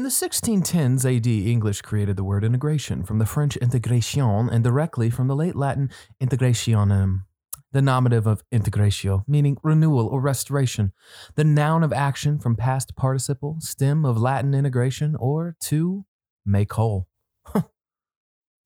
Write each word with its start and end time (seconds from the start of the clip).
In 0.00 0.04
the 0.04 0.08
1610s 0.08 1.04
AD, 1.04 1.26
English 1.26 1.82
created 1.82 2.16
the 2.16 2.24
word 2.24 2.42
integration 2.42 3.02
from 3.04 3.18
the 3.18 3.26
French 3.26 3.58
intégration 3.60 4.50
and 4.50 4.64
directly 4.64 5.10
from 5.10 5.28
the 5.28 5.36
late 5.36 5.54
Latin 5.54 5.90
integrationem, 6.22 7.24
the 7.72 7.82
nominative 7.82 8.26
of 8.26 8.42
integratio, 8.48 9.24
meaning 9.28 9.58
renewal 9.62 10.06
or 10.06 10.22
restoration, 10.22 10.94
the 11.34 11.44
noun 11.44 11.82
of 11.82 11.92
action 11.92 12.38
from 12.38 12.56
past 12.56 12.96
participle, 12.96 13.58
stem 13.60 14.06
of 14.06 14.16
Latin 14.16 14.52
integrare, 14.52 15.16
or 15.18 15.54
to 15.64 16.06
make 16.46 16.72
whole. 16.72 17.06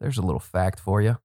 There's 0.00 0.18
a 0.18 0.22
little 0.22 0.38
fact 0.38 0.78
for 0.78 1.02
you. 1.02 1.18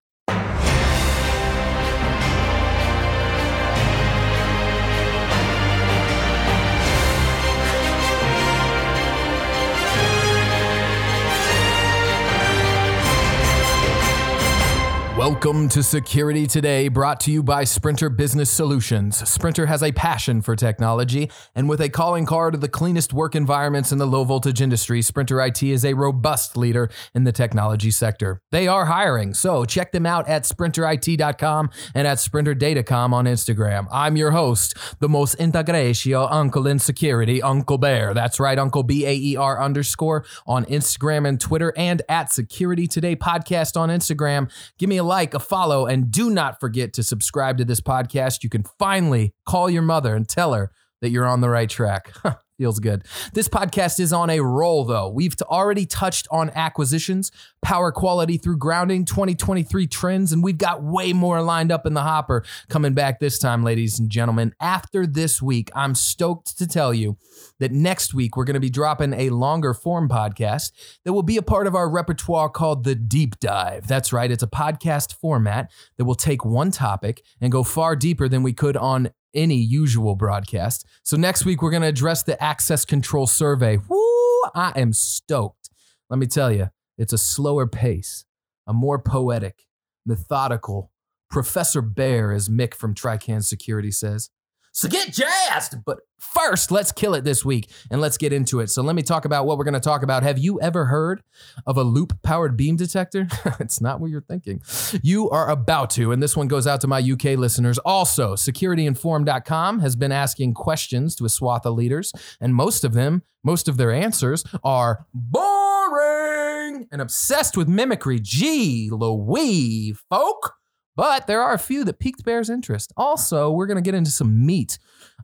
Welcome 15.29 15.69
to 15.69 15.83
Security 15.83 16.47
Today, 16.47 16.87
brought 16.87 17.19
to 17.19 17.31
you 17.31 17.43
by 17.43 17.63
Sprinter 17.63 18.09
Business 18.09 18.49
Solutions. 18.49 19.29
Sprinter 19.29 19.67
has 19.67 19.83
a 19.83 19.91
passion 19.91 20.41
for 20.41 20.55
technology, 20.55 21.29
and 21.53 21.69
with 21.69 21.79
a 21.81 21.87
calling 21.87 22.25
card 22.25 22.55
of 22.55 22.61
the 22.61 22.67
cleanest 22.67 23.13
work 23.13 23.35
environments 23.35 23.91
in 23.91 23.99
the 23.99 24.07
low 24.07 24.23
voltage 24.23 24.59
industry, 24.59 25.03
Sprinter 25.03 25.39
IT 25.39 25.61
is 25.61 25.85
a 25.85 25.93
robust 25.93 26.57
leader 26.57 26.89
in 27.13 27.25
the 27.25 27.31
technology 27.31 27.91
sector. 27.91 28.41
They 28.51 28.67
are 28.67 28.87
hiring, 28.87 29.35
so 29.35 29.65
check 29.65 29.91
them 29.91 30.07
out 30.07 30.27
at 30.27 30.45
sprinterit.com 30.45 31.69
and 31.93 32.07
at 32.07 32.17
sprinterdatacom 32.17 33.13
on 33.13 33.25
Instagram. 33.25 33.87
I'm 33.91 34.17
your 34.17 34.31
host, 34.31 34.75
the 34.99 35.07
most 35.07 35.37
integratio 35.37 36.27
uncle 36.29 36.65
in 36.65 36.79
security, 36.79 37.39
Uncle 37.39 37.77
Bear. 37.77 38.15
That's 38.15 38.39
right, 38.39 38.57
Uncle 38.57 38.81
B 38.81 39.05
A 39.05 39.13
E 39.13 39.35
R 39.35 39.61
underscore 39.61 40.25
on 40.47 40.65
Instagram 40.65 41.27
and 41.27 41.39
Twitter, 41.39 41.71
and 41.77 42.01
at 42.09 42.33
Security 42.33 42.87
Today 42.87 43.15
Podcast 43.15 43.79
on 43.79 43.89
Instagram. 43.89 44.51
Give 44.79 44.89
me 44.89 44.97
a 44.97 45.03
like, 45.03 45.18
a 45.33 45.39
follow, 45.39 45.85
and 45.85 46.11
do 46.11 46.29
not 46.29 46.59
forget 46.59 46.93
to 46.93 47.03
subscribe 47.03 47.57
to 47.57 47.65
this 47.65 47.81
podcast. 47.81 48.43
You 48.43 48.49
can 48.49 48.63
finally 48.77 49.33
call 49.45 49.69
your 49.69 49.81
mother 49.81 50.15
and 50.15 50.27
tell 50.27 50.53
her 50.53 50.71
that 51.01 51.09
you're 51.09 51.27
on 51.27 51.41
the 51.41 51.49
right 51.49 51.69
track. 51.69 52.13
Feels 52.59 52.81
good. 52.81 53.05
This 53.31 53.47
podcast 53.47 54.01
is 54.01 54.11
on 54.11 54.29
a 54.29 54.41
roll, 54.41 54.83
though. 54.83 55.07
We've 55.07 55.33
already 55.43 55.85
touched 55.85 56.27
on 56.29 56.49
acquisitions, 56.49 57.31
power 57.61 57.89
quality 57.89 58.37
through 58.37 58.57
grounding, 58.57 59.05
2023 59.05 59.87
trends, 59.87 60.33
and 60.33 60.43
we've 60.43 60.57
got 60.57 60.83
way 60.83 61.13
more 61.13 61.41
lined 61.41 61.71
up 61.71 61.85
in 61.85 61.93
the 61.93 62.01
hopper 62.01 62.43
coming 62.67 62.93
back 62.93 63.21
this 63.21 63.39
time, 63.39 63.63
ladies 63.63 63.97
and 63.97 64.09
gentlemen. 64.09 64.53
After 64.59 65.07
this 65.07 65.41
week, 65.41 65.71
I'm 65.73 65.95
stoked 65.95 66.57
to 66.57 66.67
tell 66.67 66.93
you 66.93 67.15
that 67.61 67.71
next 67.71 68.13
week 68.13 68.35
we're 68.35 68.43
going 68.43 68.55
to 68.55 68.59
be 68.59 68.69
dropping 68.69 69.13
a 69.13 69.29
longer 69.29 69.73
form 69.73 70.09
podcast 70.09 70.73
that 71.05 71.13
will 71.13 71.23
be 71.23 71.37
a 71.37 71.41
part 71.41 71.65
of 71.65 71.75
our 71.75 71.89
repertoire 71.89 72.49
called 72.49 72.83
The 72.83 72.93
Deep 72.93 73.39
Dive. 73.39 73.87
That's 73.87 74.11
right, 74.11 74.29
it's 74.29 74.43
a 74.43 74.47
podcast 74.47 75.13
format 75.13 75.71
that 75.95 76.03
will 76.03 76.13
take 76.13 76.43
one 76.43 76.71
topic 76.71 77.23
and 77.39 77.53
go 77.53 77.63
far 77.63 77.95
deeper 77.95 78.27
than 78.27 78.43
we 78.43 78.51
could 78.51 78.75
on 78.75 79.11
any 79.33 79.55
usual 79.55 80.15
broadcast. 80.15 80.85
So 81.03 81.17
next 81.17 81.45
week 81.45 81.61
we're 81.61 81.71
going 81.71 81.83
to 81.83 81.87
address 81.87 82.23
the 82.23 82.41
access 82.41 82.85
control 82.85 83.27
survey. 83.27 83.77
Woo! 83.77 84.41
I 84.55 84.73
am 84.75 84.93
stoked. 84.93 85.69
Let 86.09 86.19
me 86.19 86.27
tell 86.27 86.51
you, 86.51 86.69
it's 86.97 87.13
a 87.13 87.17
slower 87.17 87.67
pace, 87.67 88.25
a 88.67 88.73
more 88.73 88.99
poetic, 88.99 89.65
methodical. 90.05 90.91
Professor 91.29 91.83
Bear, 91.83 92.31
as 92.31 92.49
Mick 92.49 92.73
from 92.73 92.95
Trican 92.95 93.43
Security 93.43 93.91
says. 93.91 94.31
So 94.71 94.87
get 94.87 95.13
jazzed. 95.13 95.83
But 95.85 95.99
first, 96.19 96.71
let's 96.71 96.91
kill 96.91 97.13
it 97.13 97.23
this 97.23 97.43
week 97.43 97.69
and 97.89 97.99
let's 98.01 98.17
get 98.17 98.33
into 98.33 98.59
it. 98.59 98.69
So 98.69 98.81
let 98.81 98.95
me 98.95 99.01
talk 99.01 99.25
about 99.25 99.45
what 99.45 99.57
we're 99.57 99.63
going 99.63 99.73
to 99.73 99.79
talk 99.79 100.03
about. 100.03 100.23
Have 100.23 100.37
you 100.37 100.59
ever 100.61 100.85
heard 100.85 101.21
of 101.65 101.77
a 101.77 101.83
loop 101.83 102.21
powered 102.21 102.55
beam 102.55 102.75
detector? 102.75 103.27
it's 103.59 103.81
not 103.81 103.99
what 103.99 104.09
you're 104.09 104.21
thinking. 104.21 104.61
You 105.01 105.29
are 105.29 105.49
about 105.49 105.89
to. 105.91 106.11
And 106.11 106.21
this 106.21 106.35
one 106.35 106.47
goes 106.47 106.67
out 106.67 106.81
to 106.81 106.87
my 106.87 106.99
UK 106.99 107.37
listeners. 107.37 107.77
Also, 107.79 108.35
securityinform.com 108.35 109.79
has 109.79 109.95
been 109.95 110.11
asking 110.11 110.53
questions 110.53 111.15
to 111.15 111.25
a 111.25 111.29
swath 111.29 111.65
of 111.65 111.75
leaders, 111.75 112.11
and 112.39 112.53
most 112.53 112.83
of 112.83 112.93
them, 112.93 113.23
most 113.43 113.67
of 113.67 113.77
their 113.77 113.91
answers 113.91 114.43
are 114.63 115.05
boring 115.13 116.87
and 116.91 117.01
obsessed 117.01 117.55
with 117.55 117.67
mimicry. 117.67 118.19
Gee, 118.21 118.89
Louis, 118.91 119.93
folk. 120.09 120.58
But 120.95 121.27
there 121.27 121.41
are 121.41 121.53
a 121.53 121.59
few 121.59 121.83
that 121.85 121.99
piqued 121.99 122.25
Bear's 122.25 122.49
interest. 122.49 122.91
Also, 122.97 123.51
we're 123.51 123.67
going 123.67 123.81
to 123.81 123.87
get 123.87 123.95
into 123.95 124.11
some 124.11 124.45
meat 124.45 124.77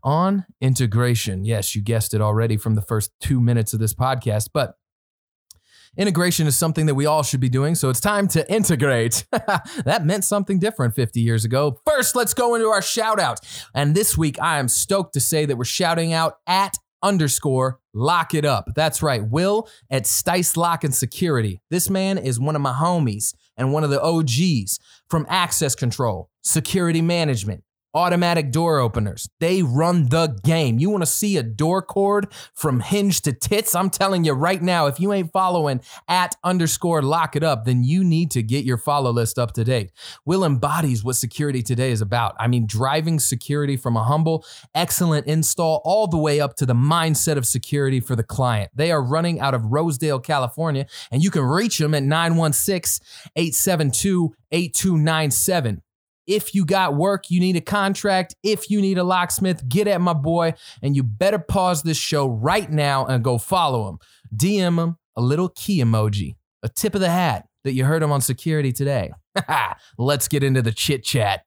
on 0.04 0.46
integration. 0.62 1.44
Yes, 1.44 1.76
you 1.76 1.82
guessed 1.82 2.14
it 2.14 2.22
already 2.22 2.58
from 2.58 2.76
the 2.76 2.82
first 2.82 3.12
two 3.20 3.42
minutes 3.42 3.74
of 3.74 3.80
this 3.80 3.94
podcast, 3.94 4.50
but 4.54 4.76
integration 5.98 6.48
is 6.48 6.56
something 6.56 6.86
that 6.86 6.96
we 6.96 7.06
all 7.06 7.24
should 7.24 7.40
be 7.40 7.50
doing. 7.50 7.76
So 7.76 7.90
it's 7.90 8.00
time 8.00 8.28
to 8.30 8.50
integrate. 8.52 9.26
that 9.32 10.06
meant 10.06 10.24
something 10.24 10.60
different 10.60 10.96
50 10.96 11.20
years 11.20 11.46
ago. 11.46 11.80
First, 11.86 12.16
let's 12.16 12.34
go 12.34 12.56
into 12.56 12.68
our 12.68 12.82
shout 12.82 13.20
out. 13.20 13.40
And 13.74 13.96
this 13.96 14.18
week, 14.18 14.40
I 14.42 14.60
am 14.60 14.68
stoked 14.68 15.14
to 15.14 15.20
say 15.20 15.46
that 15.46 15.58
we're 15.58 15.66
shouting 15.66 16.14
out 16.14 16.38
at 16.48 16.78
underscore 17.02 17.80
lock 17.94 18.34
it 18.34 18.46
up. 18.46 18.70
That's 18.76 19.02
right. 19.02 19.26
Will 19.26 19.70
at 19.90 20.04
Stice 20.04 20.58
Lock 20.58 20.84
and 20.84 20.94
Security. 20.94 21.62
This 21.70 21.90
man 21.90 22.18
is 22.18 22.40
one 22.40 22.56
of 22.56 22.62
my 22.62 22.74
homies 22.74 23.34
and 23.58 23.74
one 23.74 23.84
of 23.84 23.90
the 23.90 24.02
OGs 24.02 24.80
from 25.10 25.26
access 25.30 25.76
control, 25.76 26.30
security 26.42 27.02
management, 27.02 27.64
automatic 27.96 28.52
door 28.52 28.80
openers. 28.80 29.28
They 29.40 29.64
run 29.64 30.10
the 30.10 30.38
game. 30.44 30.78
You 30.78 30.90
want 30.90 31.02
to 31.02 31.10
see 31.10 31.38
a 31.38 31.44
door 31.44 31.82
cord 31.82 32.28
from 32.54 32.82
hinge 32.82 33.22
to 33.22 33.32
tits? 33.32 33.74
I'm 33.74 33.90
telling 33.90 34.26
you 34.26 34.34
right 34.34 34.62
now, 34.62 34.88
if 34.88 35.00
you 35.00 35.14
ain't 35.14 35.32
following 35.32 35.82
at 36.08 36.36
underscore 36.44 37.02
lock 37.02 37.36
it 37.36 37.44
up, 37.44 37.66
then 37.66 37.84
you 37.84 38.04
need 38.04 38.32
to 38.32 38.44
get 38.44 38.66
your 38.66 38.78
follow 38.78 39.12
list 39.12 39.40
up 39.40 39.54
to 39.54 39.64
date. 39.64 39.92
Will 40.26 40.44
embodies 40.44 41.04
what 41.04 41.16
security 41.16 41.64
today 41.64 41.92
is 41.92 42.02
about. 42.02 42.36
I 42.38 42.48
mean, 42.48 42.68
driving 42.68 43.20
security 43.20 43.78
from 43.78 43.96
a 43.96 44.04
humble, 44.04 44.46
excellent 44.76 45.28
install 45.28 45.82
all 45.86 46.08
the 46.08 46.18
way 46.18 46.42
up 46.42 46.56
to 46.58 46.66
the 46.66 46.74
mindset 46.74 47.38
of 47.38 47.48
security 47.48 48.02
for 48.02 48.16
the 48.16 48.24
client. 48.24 48.72
They 48.76 48.92
are 48.92 49.02
running 49.02 49.40
out 49.40 49.54
of 49.54 49.72
Roseville, 49.72 50.20
California, 50.20 50.86
and 51.12 51.24
you 51.24 51.32
can 51.32 51.44
reach 51.44 51.78
them 51.78 51.94
at 51.94 52.04
916 52.04 53.06
872 53.36 54.36
8297. 54.52 55.82
If 56.28 56.56
you 56.56 56.66
got 56.66 56.96
work, 56.96 57.30
you 57.30 57.40
need 57.40 57.56
a 57.56 57.62
contract, 57.62 58.36
if 58.44 58.70
you 58.70 58.82
need 58.82 58.98
a 58.98 59.04
locksmith, 59.04 59.68
get 59.68 59.88
at 59.88 60.02
my 60.02 60.14
boy. 60.14 60.54
And 60.82 60.96
you 60.96 61.04
better 61.04 61.40
pause 61.40 61.84
this 61.84 61.98
show 61.98 62.28
right 62.28 62.70
now 62.70 63.06
and 63.06 63.24
go 63.24 63.38
follow 63.38 63.90
him. 63.90 64.00
DM 64.36 64.82
him 64.82 64.98
a 65.16 65.22
little 65.22 65.50
key 65.50 65.80
emoji, 65.80 66.36
a 66.64 66.70
tip 66.70 66.96
of 66.96 67.02
the 67.02 67.10
hat 67.10 67.48
that 67.64 67.74
you 67.74 67.86
heard 67.86 68.04
him 68.04 68.12
on 68.12 68.22
security 68.22 68.72
today. 68.72 69.12
Let's 69.98 70.28
get 70.28 70.44
into 70.44 70.62
the 70.62 70.72
chit 70.72 71.04
chat. 71.04 71.46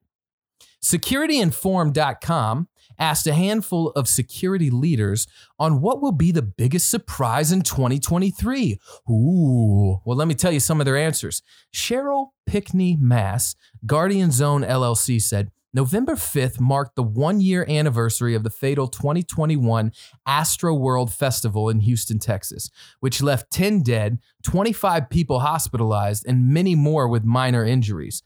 SecurityInform.com 0.82 2.68
asked 2.98 3.26
a 3.26 3.34
handful 3.34 3.90
of 3.90 4.08
security 4.08 4.70
leaders 4.70 5.26
on 5.58 5.80
what 5.80 6.00
will 6.00 6.12
be 6.12 6.32
the 6.32 6.42
biggest 6.42 6.90
surprise 6.90 7.52
in 7.52 7.62
2023. 7.62 8.78
Ooh, 9.10 10.00
well, 10.04 10.16
let 10.16 10.28
me 10.28 10.34
tell 10.34 10.52
you 10.52 10.60
some 10.60 10.80
of 10.80 10.84
their 10.84 10.96
answers. 10.96 11.42
Cheryl 11.72 12.28
Pickney 12.46 12.96
Mass, 12.98 13.54
Guardian 13.86 14.30
Zone 14.30 14.62
LLC 14.62 15.20
said, 15.20 15.50
November 15.74 16.14
5th 16.14 16.58
marked 16.58 16.96
the 16.96 17.02
one 17.02 17.42
year 17.42 17.66
anniversary 17.68 18.34
of 18.34 18.42
the 18.42 18.50
fatal 18.50 18.88
2021 18.88 19.92
Astroworld 20.26 21.12
Festival 21.12 21.68
in 21.68 21.80
Houston, 21.80 22.18
Texas, 22.18 22.70
which 23.00 23.22
left 23.22 23.50
10 23.50 23.82
dead, 23.82 24.18
25 24.44 25.10
people 25.10 25.40
hospitalized, 25.40 26.24
and 26.26 26.48
many 26.48 26.74
more 26.74 27.06
with 27.06 27.22
minor 27.22 27.66
injuries. 27.66 28.22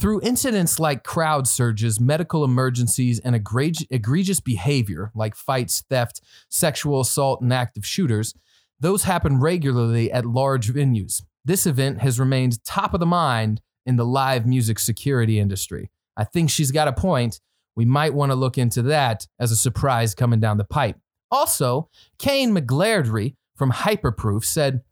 Through 0.00 0.22
incidents 0.22 0.78
like 0.78 1.04
crowd 1.04 1.46
surges, 1.46 2.00
medical 2.00 2.44
emergencies, 2.44 3.18
and 3.18 3.34
egregious 3.34 4.40
behavior 4.40 5.12
like 5.14 5.34
fights, 5.34 5.84
theft, 5.90 6.22
sexual 6.48 7.00
assault, 7.00 7.42
and 7.42 7.52
active 7.52 7.84
shooters, 7.84 8.34
those 8.80 9.04
happen 9.04 9.38
regularly 9.38 10.10
at 10.10 10.24
large 10.24 10.72
venues. 10.72 11.22
This 11.44 11.66
event 11.66 12.00
has 12.00 12.18
remained 12.18 12.64
top 12.64 12.94
of 12.94 13.00
the 13.00 13.06
mind 13.06 13.60
in 13.84 13.96
the 13.96 14.04
live 14.04 14.46
music 14.46 14.78
security 14.78 15.38
industry. 15.38 15.90
I 16.16 16.24
think 16.24 16.50
she's 16.50 16.70
got 16.70 16.88
a 16.88 16.92
point. 16.92 17.40
We 17.74 17.84
might 17.84 18.14
want 18.14 18.32
to 18.32 18.36
look 18.36 18.58
into 18.58 18.82
that 18.82 19.26
as 19.38 19.50
a 19.50 19.56
surprise 19.56 20.14
coming 20.14 20.40
down 20.40 20.56
the 20.56 20.64
pipe. 20.64 20.96
Also, 21.30 21.90
Kayne 22.18 22.54
McGladrey 22.54 23.36
from 23.54 23.72
Hyperproof 23.72 24.44
said, 24.44 24.82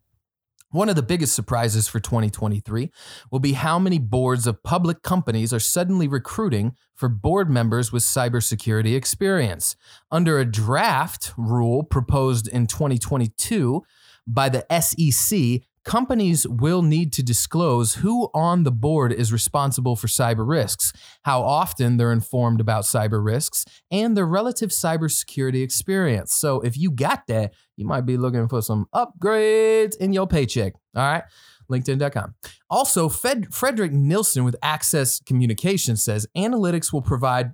one 0.74 0.88
of 0.88 0.96
the 0.96 1.02
biggest 1.02 1.34
surprises 1.34 1.86
for 1.86 2.00
2023 2.00 2.90
will 3.30 3.38
be 3.38 3.52
how 3.52 3.78
many 3.78 4.00
boards 4.00 4.44
of 4.44 4.60
public 4.64 5.02
companies 5.02 5.52
are 5.52 5.60
suddenly 5.60 6.08
recruiting 6.08 6.74
for 6.96 7.08
board 7.08 7.48
members 7.48 7.92
with 7.92 8.02
cybersecurity 8.02 8.96
experience. 8.96 9.76
Under 10.10 10.40
a 10.40 10.44
draft 10.44 11.32
rule 11.36 11.84
proposed 11.84 12.48
in 12.48 12.66
2022 12.66 13.84
by 14.26 14.48
the 14.48 14.66
SEC, 14.80 15.62
companies 15.84 16.46
will 16.48 16.82
need 16.82 17.12
to 17.14 17.22
disclose 17.22 17.96
who 17.96 18.31
on 18.34 18.64
the 18.64 18.70
board 18.70 19.12
is 19.12 19.32
responsible 19.32 19.96
for 19.96 20.06
cyber 20.06 20.46
risks, 20.48 20.92
how 21.25 21.42
often 21.42 21.96
they're 21.96 22.12
informed 22.12 22.60
about 22.60 22.84
cyber 22.84 23.25
risks, 23.25 23.64
and 23.90 24.16
their 24.16 24.26
relative 24.26 24.70
cybersecurity 24.70 25.62
experience. 25.62 26.32
So 26.32 26.60
if 26.60 26.76
you 26.76 26.90
got 26.90 27.26
that, 27.28 27.54
you 27.76 27.86
might 27.86 28.06
be 28.06 28.16
looking 28.16 28.48
for 28.48 28.62
some 28.62 28.86
upgrades 28.94 29.96
in 29.96 30.12
your 30.12 30.26
paycheck. 30.26 30.75
All 30.96 31.02
right. 31.02 31.25
LinkedIn.com. 31.70 32.34
Also, 32.69 33.08
Fed, 33.08 33.54
Frederick 33.54 33.92
Nilsson 33.92 34.44
with 34.44 34.56
Axis 34.62 35.20
Communications 35.25 36.02
says 36.02 36.26
analytics 36.36 36.92
will 36.92 37.02
provide 37.02 37.52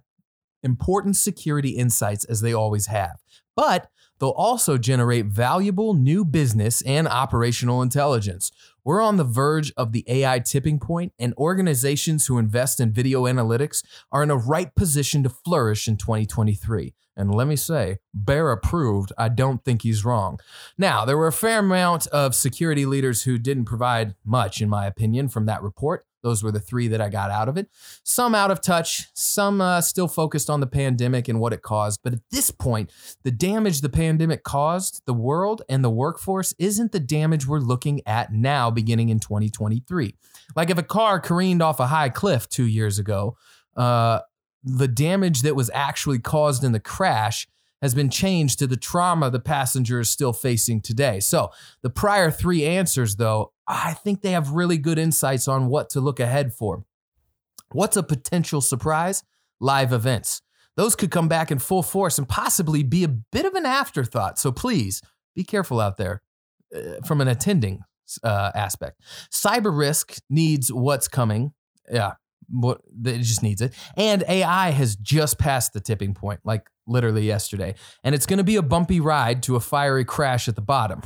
important 0.62 1.16
security 1.16 1.70
insights 1.70 2.24
as 2.24 2.40
they 2.40 2.52
always 2.52 2.86
have. 2.86 3.16
But 3.54 3.88
they'll 4.20 4.30
also 4.30 4.78
generate 4.78 5.26
valuable 5.26 5.94
new 5.94 6.24
business 6.24 6.82
and 6.82 7.08
operational 7.08 7.82
intelligence. 7.82 8.52
We're 8.84 9.02
on 9.02 9.16
the 9.16 9.24
verge 9.24 9.72
of 9.76 9.92
the 9.92 10.04
AI 10.06 10.38
tipping 10.38 10.78
point, 10.78 11.12
and 11.18 11.34
organizations 11.34 12.26
who 12.26 12.38
invest 12.38 12.80
in 12.80 12.92
video 12.92 13.24
analytics 13.24 13.82
are 14.12 14.22
in 14.22 14.30
a 14.30 14.36
right 14.36 14.74
position 14.74 15.22
to 15.24 15.28
flourish 15.28 15.88
in 15.88 15.96
2023. 15.96 16.94
And 17.16 17.34
let 17.34 17.46
me 17.46 17.56
say, 17.56 17.98
Bear 18.14 18.50
approved. 18.50 19.12
I 19.18 19.28
don't 19.28 19.62
think 19.64 19.82
he's 19.82 20.04
wrong. 20.04 20.38
Now, 20.78 21.04
there 21.04 21.18
were 21.18 21.26
a 21.26 21.32
fair 21.32 21.58
amount 21.58 22.06
of 22.08 22.34
security 22.34 22.86
leaders 22.86 23.24
who 23.24 23.36
didn't 23.36 23.66
provide 23.66 24.14
much, 24.24 24.62
in 24.62 24.70
my 24.70 24.86
opinion, 24.86 25.28
from 25.28 25.44
that 25.46 25.62
report. 25.62 26.06
Those 26.22 26.42
were 26.42 26.52
the 26.52 26.60
three 26.60 26.88
that 26.88 27.00
I 27.00 27.08
got 27.08 27.30
out 27.30 27.48
of 27.48 27.56
it. 27.56 27.68
Some 28.04 28.34
out 28.34 28.50
of 28.50 28.60
touch, 28.60 29.08
some 29.14 29.60
uh, 29.60 29.80
still 29.80 30.08
focused 30.08 30.50
on 30.50 30.60
the 30.60 30.66
pandemic 30.66 31.28
and 31.28 31.40
what 31.40 31.52
it 31.52 31.62
caused. 31.62 32.00
But 32.02 32.12
at 32.14 32.20
this 32.30 32.50
point, 32.50 32.92
the 33.22 33.30
damage 33.30 33.80
the 33.80 33.88
pandemic 33.88 34.42
caused 34.42 35.02
the 35.06 35.14
world 35.14 35.62
and 35.68 35.82
the 35.84 35.90
workforce 35.90 36.54
isn't 36.58 36.92
the 36.92 37.00
damage 37.00 37.46
we're 37.46 37.58
looking 37.58 38.00
at 38.06 38.32
now, 38.32 38.70
beginning 38.70 39.08
in 39.08 39.20
2023. 39.20 40.14
Like 40.56 40.70
if 40.70 40.78
a 40.78 40.82
car 40.82 41.20
careened 41.20 41.62
off 41.62 41.80
a 41.80 41.86
high 41.86 42.08
cliff 42.08 42.48
two 42.48 42.66
years 42.66 42.98
ago, 42.98 43.36
uh, 43.76 44.20
the 44.62 44.88
damage 44.88 45.42
that 45.42 45.56
was 45.56 45.70
actually 45.72 46.18
caused 46.18 46.64
in 46.64 46.72
the 46.72 46.80
crash 46.80 47.48
has 47.82 47.94
been 47.94 48.10
changed 48.10 48.58
to 48.58 48.66
the 48.66 48.76
trauma 48.76 49.30
the 49.30 49.40
passenger 49.40 50.00
is 50.00 50.10
still 50.10 50.32
facing 50.32 50.80
today. 50.80 51.20
So, 51.20 51.50
the 51.82 51.90
prior 51.90 52.30
three 52.30 52.64
answers, 52.64 53.16
though, 53.16 53.52
I 53.66 53.94
think 53.94 54.20
they 54.20 54.32
have 54.32 54.50
really 54.50 54.78
good 54.78 54.98
insights 54.98 55.48
on 55.48 55.68
what 55.68 55.90
to 55.90 56.00
look 56.00 56.20
ahead 56.20 56.52
for. 56.52 56.84
What's 57.72 57.96
a 57.96 58.02
potential 58.02 58.60
surprise? 58.60 59.22
Live 59.60 59.92
events. 59.92 60.42
Those 60.76 60.96
could 60.96 61.10
come 61.10 61.28
back 61.28 61.50
in 61.50 61.58
full 61.58 61.82
force 61.82 62.18
and 62.18 62.28
possibly 62.28 62.82
be 62.82 63.04
a 63.04 63.08
bit 63.08 63.44
of 63.44 63.54
an 63.54 63.66
afterthought. 63.66 64.38
So, 64.38 64.52
please 64.52 65.02
be 65.34 65.44
careful 65.44 65.80
out 65.80 65.96
there 65.96 66.22
uh, 66.74 67.04
from 67.06 67.20
an 67.20 67.28
attending 67.28 67.82
uh, 68.22 68.50
aspect. 68.54 69.00
Cyber 69.32 69.76
risk 69.76 70.16
needs 70.28 70.72
what's 70.72 71.08
coming. 71.08 71.52
Yeah, 71.90 72.14
what 72.50 72.80
it 73.04 73.18
just 73.18 73.42
needs 73.42 73.60
it. 73.60 73.74
And 73.96 74.24
AI 74.28 74.70
has 74.70 74.96
just 74.96 75.38
passed 75.38 75.72
the 75.72 75.80
tipping 75.80 76.14
point, 76.14 76.40
like 76.44 76.66
literally 76.86 77.26
yesterday. 77.26 77.74
And 78.02 78.14
it's 78.14 78.26
going 78.26 78.38
to 78.38 78.44
be 78.44 78.56
a 78.56 78.62
bumpy 78.62 79.00
ride 79.00 79.42
to 79.44 79.56
a 79.56 79.60
fiery 79.60 80.04
crash 80.04 80.48
at 80.48 80.56
the 80.56 80.60
bottom. 80.60 81.02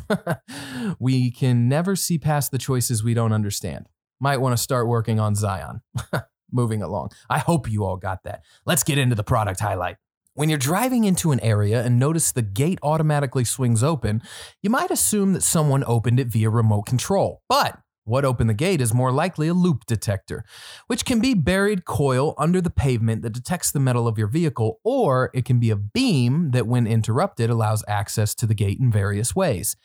we 0.99 1.31
can 1.31 1.69
never 1.69 1.96
see 1.96 2.19
past 2.19 2.50
the 2.50 2.58
choices 2.58 3.05
we 3.05 3.14
don't 3.14 3.32
understand. 3.32 3.88
Might 4.20 4.38
want 4.38 4.56
to 4.56 4.62
start 4.62 4.88
working 4.88 5.20
on 5.20 5.35
Zion. 5.35 5.82
Moving 6.52 6.82
along. 6.82 7.11
I 7.29 7.38
hope 7.38 7.70
you 7.70 7.85
all 7.85 7.97
got 7.97 8.23
that. 8.25 8.43
Let's 8.64 8.85
get 8.85 8.97
into 8.97 9.17
the 9.17 9.25
product 9.25 9.61
highlight. 9.61 9.97
When 10.35 10.49
you're 10.49 10.58
driving 10.58 11.05
into 11.05 11.31
an 11.31 11.38
area 11.40 11.85
and 11.85 11.99
notice 11.99 12.32
the 12.32 12.43
gate 12.43 12.79
automatically 12.82 13.44
swings 13.44 13.85
open, 13.85 14.20
you 14.62 14.70
might 14.70 14.90
assume 14.90 15.32
that 15.35 15.43
someone 15.43 15.85
opened 15.87 16.19
it 16.19 16.26
via 16.26 16.50
remote 16.50 16.87
control. 16.87 17.43
But 17.49 17.79
what 18.05 18.25
opened 18.25 18.51
the 18.51 18.55
gate 18.55 18.81
is 18.81 18.95
more 18.95 19.12
likely 19.12 19.49
a 19.49 19.55
loop 19.55 19.87
detector, 19.87 20.45
which 20.87 21.05
can 21.05 21.21
be 21.21 21.35
buried 21.35 21.85
coil 21.85 22.35
under 22.39 22.61
the 22.61 22.71
pavement 22.71 23.23
that 23.23 23.33
detects 23.33 23.71
the 23.71 23.81
metal 23.81 24.06
of 24.06 24.19
your 24.19 24.29
vehicle, 24.29 24.81
or 24.85 25.31
it 25.35 25.45
can 25.45 25.59
be 25.59 25.71
a 25.71 25.77
beam 25.77 26.51
that, 26.53 26.67
when 26.67 26.87
interrupted, 26.87 27.51
allows 27.51 27.85
access 27.89 28.35
to 28.35 28.47
the 28.47 28.55
gate 28.55 28.79
in 28.79 28.91
various 28.91 29.35
ways. 29.35 29.77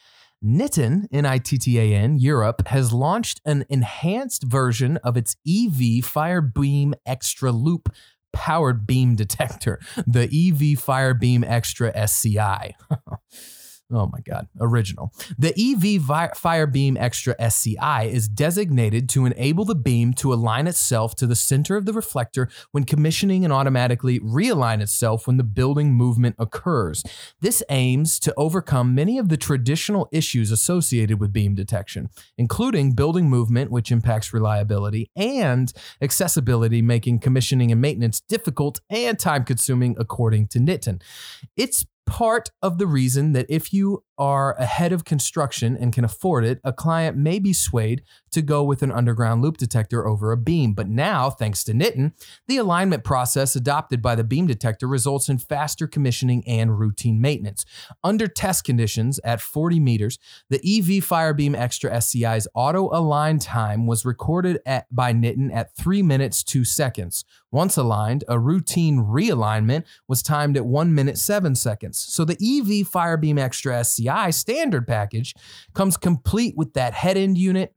Nittan, 0.44 1.08
N-I-T-T-A-N, 1.12 2.18
Europe, 2.18 2.68
has 2.68 2.94
launched 2.94 3.42
an 3.46 3.66
enhanced 3.68 4.44
version 4.44 4.98
of 4.98 5.18
its 5.18 5.36
EV 5.46 6.04
Firebeam 6.04 6.94
Extra 7.06 7.52
Loop 7.52 7.94
powered 8.32 8.88
beam 8.88 9.16
detector, 9.16 9.80
the 10.08 10.24
EV 10.24 10.80
Firebeam 10.80 11.44
Extra 11.46 11.92
SCI. 11.96 12.76
Oh 13.92 14.06
my 14.06 14.20
God, 14.20 14.48
original. 14.60 15.12
The 15.40 15.50
EV 15.50 16.00
Firebeam 16.36 16.96
Extra 17.00 17.36
SCI 17.40 18.04
is 18.04 18.28
designated 18.28 19.10
to 19.10 19.26
enable 19.26 19.66
the 19.66 19.74
beam 19.74 20.14
to 20.16 20.32
align 20.32 20.68
itself 20.68 21.16
to 21.16 21.26
the 21.26 21.36
center 21.36 21.76
of 21.76 21.86
the 21.86 21.94
reflector 21.94 22.50
when 22.72 22.84
commissioning 22.84 23.44
and 23.44 23.52
automatically 23.52 24.20
realign 24.20 24.80
itself 24.80 25.26
when 25.26 25.38
the 25.38 25.44
building 25.44 25.94
movement 25.94 26.36
occurs. 26.38 27.04
This 27.42 27.64
aims 27.70 28.20
to 28.20 28.34
overcome 28.38 28.94
many 28.94 29.18
of 29.18 29.30
the 29.30 29.38
traditional 29.38 30.08
issues 30.12 30.52
associated 30.52 31.20
with 31.20 31.34
beam 31.34 31.56
detection, 31.56 32.10
including 32.38 32.92
building 32.92 33.28
movement, 33.28 33.72
which 33.72 33.92
impacts 33.92 34.32
reliability, 34.32 35.10
and 35.16 35.74
accessibility, 36.00 36.84
making 36.84 37.20
commissioning 37.20 37.72
and 37.72 37.82
maintenance 37.82 38.22
difficult 38.22 38.82
and 38.92 39.18
time 39.18 39.44
consuming, 39.44 39.96
according 39.98 40.46
to 40.50 40.60
Nittan. 40.60 41.02
It's 41.58 41.86
part 42.10 42.50
of 42.62 42.78
the 42.78 42.88
reason 42.88 43.34
that 43.34 43.46
if 43.50 43.72
you 43.72 44.04
are 44.18 44.54
ahead 44.58 44.92
of 44.92 45.06
construction 45.06 45.78
and 45.80 45.94
can 45.94 46.04
afford 46.04 46.44
it, 46.44 46.60
a 46.64 46.74
client 46.74 47.16
may 47.16 47.40
be 47.40 47.54
swayed 47.54 48.02
to 48.30 48.42
go 48.42 48.64
with 48.64 48.82
an 48.82 48.92
underground 48.92 49.42
loop 49.42 49.58
detector 49.58 50.08
over 50.08 50.32
a 50.32 50.38
beam. 50.38 50.74
But 50.74 50.88
now, 50.88 51.30
thanks 51.30 51.64
to 51.66 51.74
Nittan, 51.74 52.14
the 52.48 52.58
alignment 52.58 53.04
process 53.04 53.56
adopted 53.56 54.02
by 54.02 54.16
the 54.16 54.24
beam 54.24 54.48
detector 54.48 54.88
results 54.88 55.30
in 55.30 55.38
faster 55.38 55.88
commissioning 55.88 56.44
and 56.48 56.80
routine 56.80 57.22
maintenance. 57.22 57.66
Under 58.04 58.28
test 58.28 58.64
conditions 58.64 59.20
at 59.24 59.42
40 59.42 59.80
meters, 59.80 60.20
the 60.50 60.58
EV 60.58 61.04
Firebeam 61.04 61.56
Extra 61.56 62.02
SCI's 62.02 62.48
auto 62.54 62.90
align 62.92 63.40
time 63.40 63.88
was 63.88 64.06
recorded 64.06 64.60
at, 64.66 64.86
by 64.94 65.14
Nittan 65.14 65.54
at 65.54 65.76
3 65.76 66.02
minutes 66.02 66.44
2 66.44 66.64
seconds. 66.64 67.26
Once 67.52 67.78
aligned, 67.78 68.24
a 68.28 68.40
routine 68.40 69.00
realignment 69.00 69.84
was 70.08 70.22
timed 70.22 70.56
at 70.56 70.66
1 70.66 70.94
minute 70.94 71.18
7 71.18 71.56
seconds. 71.56 71.98
So 71.98 72.24
the 72.24 72.34
EV 72.34 72.88
Firebeam 72.88 73.40
Extra 73.40 73.80
SCI 73.80 74.30
standard 74.30 74.88
package 74.88 75.34
comes 75.74 75.98
complete 75.98 76.56
with 76.56 76.74
that 76.74 76.94
head 76.94 77.18
end 77.18 77.38
unit, 77.38 77.74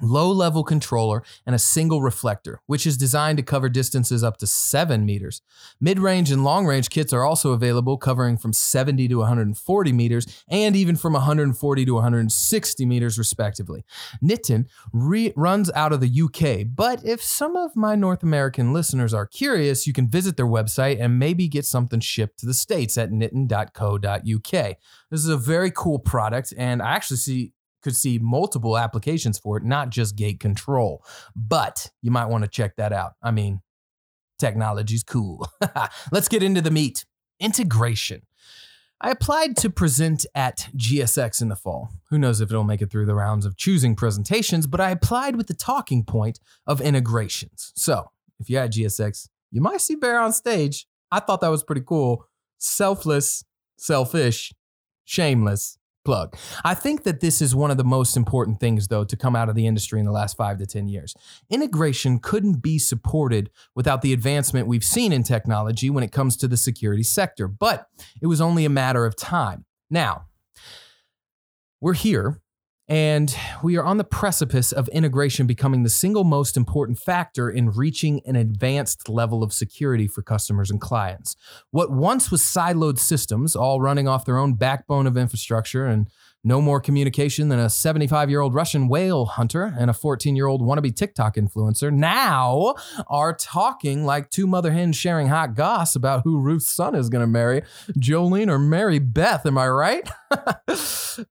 low 0.00 0.30
level 0.30 0.64
controller, 0.64 1.22
and 1.46 1.54
a 1.54 1.58
single 1.58 2.02
reflector, 2.02 2.60
which 2.66 2.86
is 2.86 2.96
designed 2.96 3.38
to 3.38 3.42
cover 3.42 3.68
distances 3.68 4.22
up 4.22 4.36
to 4.38 4.46
7 4.46 5.04
meters. 5.04 5.42
Mid 5.80 5.98
range 5.98 6.30
and 6.30 6.44
long 6.44 6.66
range 6.66 6.90
kits 6.90 7.12
are 7.12 7.24
also 7.24 7.52
available, 7.52 7.96
covering 7.96 8.36
from 8.36 8.52
70 8.52 9.08
to 9.08 9.16
140 9.16 9.92
meters 9.92 10.44
and 10.48 10.76
even 10.76 10.96
from 10.96 11.12
140 11.14 11.84
to 11.84 11.94
160 11.94 12.86
meters, 12.86 13.18
respectively. 13.18 13.84
Nittan 14.22 14.66
re- 14.92 15.32
runs 15.36 15.70
out 15.72 15.92
of 15.92 16.00
the 16.00 16.22
UK, 16.22 16.66
but 16.74 17.04
if 17.04 17.22
some 17.22 17.56
of 17.56 17.74
my 17.76 17.94
North 17.94 18.22
American 18.22 18.72
listeners 18.72 19.14
are 19.14 19.26
curious, 19.26 19.86
you 19.86 19.92
can 19.92 20.08
visit 20.08 20.36
their 20.36 20.46
website 20.46 21.00
and 21.00 21.18
maybe 21.18 21.48
get 21.48 21.64
something 21.64 22.00
shipped 22.00 22.38
to 22.40 22.46
the 22.46 22.54
States 22.54 22.96
at 22.98 23.10
nittan.co.uk. 23.10 24.76
This 25.10 25.20
is 25.20 25.28
a 25.28 25.36
very 25.36 25.70
cool 25.70 25.98
product, 25.98 26.52
and 26.56 26.82
I 26.82 26.92
actually 26.92 27.16
see 27.16 27.52
could 27.82 27.96
see 27.96 28.18
multiple 28.18 28.76
applications 28.76 29.38
for 29.38 29.56
it, 29.56 29.64
not 29.64 29.90
just 29.90 30.16
gate 30.16 30.40
control. 30.40 31.04
But 31.34 31.90
you 32.02 32.10
might 32.10 32.26
want 32.26 32.44
to 32.44 32.50
check 32.50 32.76
that 32.76 32.92
out. 32.92 33.12
I 33.22 33.30
mean, 33.30 33.60
technology's 34.38 35.02
cool. 35.02 35.48
Let's 36.12 36.28
get 36.28 36.42
into 36.42 36.60
the 36.60 36.70
meat 36.70 37.04
integration. 37.40 38.22
I 39.00 39.10
applied 39.10 39.56
to 39.58 39.70
present 39.70 40.26
at 40.34 40.68
GSX 40.76 41.40
in 41.40 41.48
the 41.48 41.56
fall. 41.56 41.90
Who 42.10 42.18
knows 42.18 42.40
if 42.40 42.50
it'll 42.50 42.64
make 42.64 42.82
it 42.82 42.90
through 42.90 43.06
the 43.06 43.14
rounds 43.14 43.46
of 43.46 43.56
choosing 43.56 43.94
presentations, 43.94 44.66
but 44.66 44.80
I 44.80 44.90
applied 44.90 45.36
with 45.36 45.46
the 45.46 45.54
talking 45.54 46.04
point 46.04 46.40
of 46.66 46.80
integrations. 46.80 47.72
So 47.76 48.10
if 48.40 48.50
you're 48.50 48.62
at 48.62 48.72
GSX, 48.72 49.28
you 49.52 49.60
might 49.60 49.80
see 49.80 49.94
Bear 49.94 50.18
on 50.18 50.32
stage. 50.32 50.86
I 51.12 51.20
thought 51.20 51.40
that 51.42 51.48
was 51.48 51.62
pretty 51.62 51.82
cool. 51.86 52.24
Selfless, 52.58 53.44
selfish, 53.76 54.52
shameless 55.04 55.77
plug. 56.08 56.34
I 56.64 56.72
think 56.72 57.02
that 57.02 57.20
this 57.20 57.42
is 57.42 57.54
one 57.54 57.70
of 57.70 57.76
the 57.76 57.84
most 57.84 58.16
important 58.16 58.60
things, 58.60 58.88
though, 58.88 59.04
to 59.04 59.14
come 59.14 59.36
out 59.36 59.50
of 59.50 59.54
the 59.54 59.66
industry 59.66 60.00
in 60.00 60.06
the 60.06 60.10
last 60.10 60.38
five 60.38 60.56
to 60.56 60.64
10 60.64 60.88
years. 60.88 61.14
Integration 61.50 62.18
couldn't 62.18 62.62
be 62.62 62.78
supported 62.78 63.50
without 63.74 64.00
the 64.00 64.14
advancement 64.14 64.66
we've 64.66 64.82
seen 64.82 65.12
in 65.12 65.22
technology 65.22 65.90
when 65.90 66.02
it 66.02 66.10
comes 66.10 66.38
to 66.38 66.48
the 66.48 66.56
security 66.56 67.02
sector, 67.02 67.46
but 67.46 67.88
it 68.22 68.26
was 68.26 68.40
only 68.40 68.64
a 68.64 68.70
matter 68.70 69.04
of 69.04 69.16
time. 69.16 69.66
Now, 69.90 70.24
we're 71.78 71.92
here 71.92 72.40
and 72.88 73.36
we 73.62 73.76
are 73.76 73.84
on 73.84 73.98
the 73.98 74.04
precipice 74.04 74.72
of 74.72 74.88
integration 74.88 75.46
becoming 75.46 75.82
the 75.82 75.90
single 75.90 76.24
most 76.24 76.56
important 76.56 76.98
factor 76.98 77.50
in 77.50 77.70
reaching 77.70 78.22
an 78.24 78.34
advanced 78.34 79.08
level 79.08 79.42
of 79.42 79.52
security 79.52 80.08
for 80.08 80.22
customers 80.22 80.70
and 80.70 80.80
clients. 80.80 81.36
What 81.70 81.90
once 81.90 82.30
was 82.30 82.40
siloed 82.42 82.98
systems, 82.98 83.54
all 83.54 83.80
running 83.80 84.08
off 84.08 84.24
their 84.24 84.38
own 84.38 84.54
backbone 84.54 85.06
of 85.06 85.18
infrastructure 85.18 85.86
and 85.86 86.08
no 86.44 86.60
more 86.60 86.80
communication 86.80 87.48
than 87.48 87.58
a 87.58 87.68
75 87.68 88.30
year 88.30 88.40
old 88.40 88.54
Russian 88.54 88.88
whale 88.88 89.26
hunter 89.26 89.74
and 89.78 89.90
a 89.90 89.92
14 89.92 90.36
year 90.36 90.46
old 90.46 90.62
wannabe 90.62 90.94
TikTok 90.94 91.36
influencer 91.36 91.92
now 91.92 92.74
are 93.08 93.34
talking 93.34 94.04
like 94.04 94.30
two 94.30 94.46
mother 94.46 94.72
hens 94.72 94.96
sharing 94.96 95.28
hot 95.28 95.54
goss 95.54 95.96
about 95.96 96.22
who 96.24 96.38
Ruth's 96.38 96.70
son 96.70 96.94
is 96.94 97.08
going 97.08 97.22
to 97.22 97.26
marry, 97.26 97.62
Jolene 97.98 98.48
or 98.48 98.58
Mary 98.58 98.98
Beth. 98.98 99.44
Am 99.46 99.58
I 99.58 99.68
right? 99.68 100.08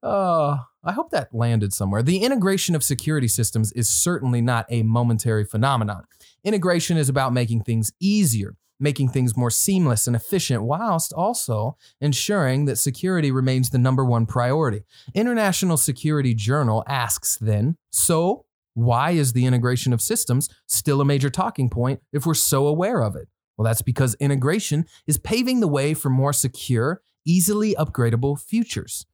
uh, 0.04 0.58
I 0.84 0.92
hope 0.92 1.12
that 1.12 1.34
landed 1.34 1.74
somewhere. 1.74 2.04
The 2.04 2.24
integration 2.24 2.76
of 2.76 2.84
security 2.84 3.28
systems 3.28 3.72
is 3.74 3.90
certainly 3.90 4.42
not 4.42 4.66
a 4.70 4.84
momentary 4.84 5.46
phenomenon. 5.46 6.04
Integration 6.44 6.98
is 6.98 7.10
about 7.10 7.34
making 7.34 7.64
things 7.64 7.92
easier 8.00 8.56
making 8.80 9.10
things 9.10 9.36
more 9.36 9.50
seamless 9.50 10.08
and 10.08 10.16
efficient, 10.16 10.64
whilst 10.64 11.14
also 11.14 11.76
ensuring 12.00 12.66
that 12.66 12.78
security 12.78 13.32
remains 13.32 13.70
the 13.70 13.78
number 13.78 14.06
one 14.06 14.26
priority. 14.26 14.84
International 15.14 15.78
Security 15.78 16.34
Journal 16.34 16.84
asks 16.88 17.38
then, 17.38 17.78
so 17.90 18.46
why 18.74 19.12
is 19.12 19.34
the 19.34 19.46
integration 19.46 19.94
of 19.94 20.02
systems 20.02 20.50
still 20.68 21.02
a 21.02 21.06
major 21.06 21.30
talking 21.32 21.70
point 21.70 22.02
if 22.14 22.26
we're 22.26 22.36
so 22.36 22.68
aware 22.68 23.02
of 23.02 23.16
it? 23.16 23.28
Well, 23.58 23.66
that's 23.66 23.82
because 23.82 24.16
integration 24.20 24.86
is 25.08 25.18
paving 25.18 25.62
the 25.62 25.68
way 25.68 25.96
for 25.96 26.10
more 26.10 26.34
secure, 26.34 27.02
easily 27.26 27.74
upgradable 27.74 28.40
futures. 28.40 29.08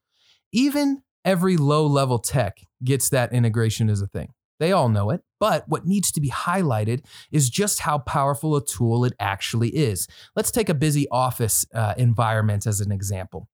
Even 0.51 1.03
every 1.23 1.55
low 1.55 1.87
level 1.87 2.19
tech 2.19 2.57
gets 2.83 3.07
that 3.09 3.31
integration 3.31 3.89
as 3.89 4.01
a 4.01 4.07
thing. 4.07 4.33
They 4.59 4.71
all 4.71 4.89
know 4.89 5.09
it. 5.09 5.21
But 5.39 5.67
what 5.67 5.85
needs 5.85 6.11
to 6.13 6.21
be 6.21 6.29
highlighted 6.29 7.05
is 7.31 7.49
just 7.49 7.79
how 7.81 7.99
powerful 7.99 8.55
a 8.55 8.65
tool 8.65 9.03
it 9.03 9.13
actually 9.19 9.69
is. 9.69 10.07
Let's 10.35 10.51
take 10.51 10.69
a 10.69 10.73
busy 10.73 11.07
office 11.09 11.65
uh, 11.73 11.93
environment 11.97 12.65
as 12.65 12.79
an 12.79 12.91
example. 12.91 13.49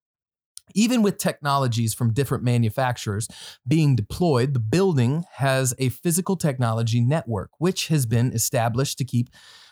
Even 0.76 1.02
with 1.02 1.18
technologies 1.18 1.94
from 1.94 2.14
different 2.14 2.44
manufacturers 2.44 3.28
being 3.68 3.96
deployed, 3.96 4.54
the 4.54 4.60
building 4.60 5.24
has 5.38 5.74
a 5.80 5.90
physical 5.90 6.36
technology 6.36 7.02
network, 7.02 7.50
which 7.58 7.88
has 7.88 8.06
been 8.06 8.32
established 8.34 8.98
to 9.00 9.04
keep 9.04 9.30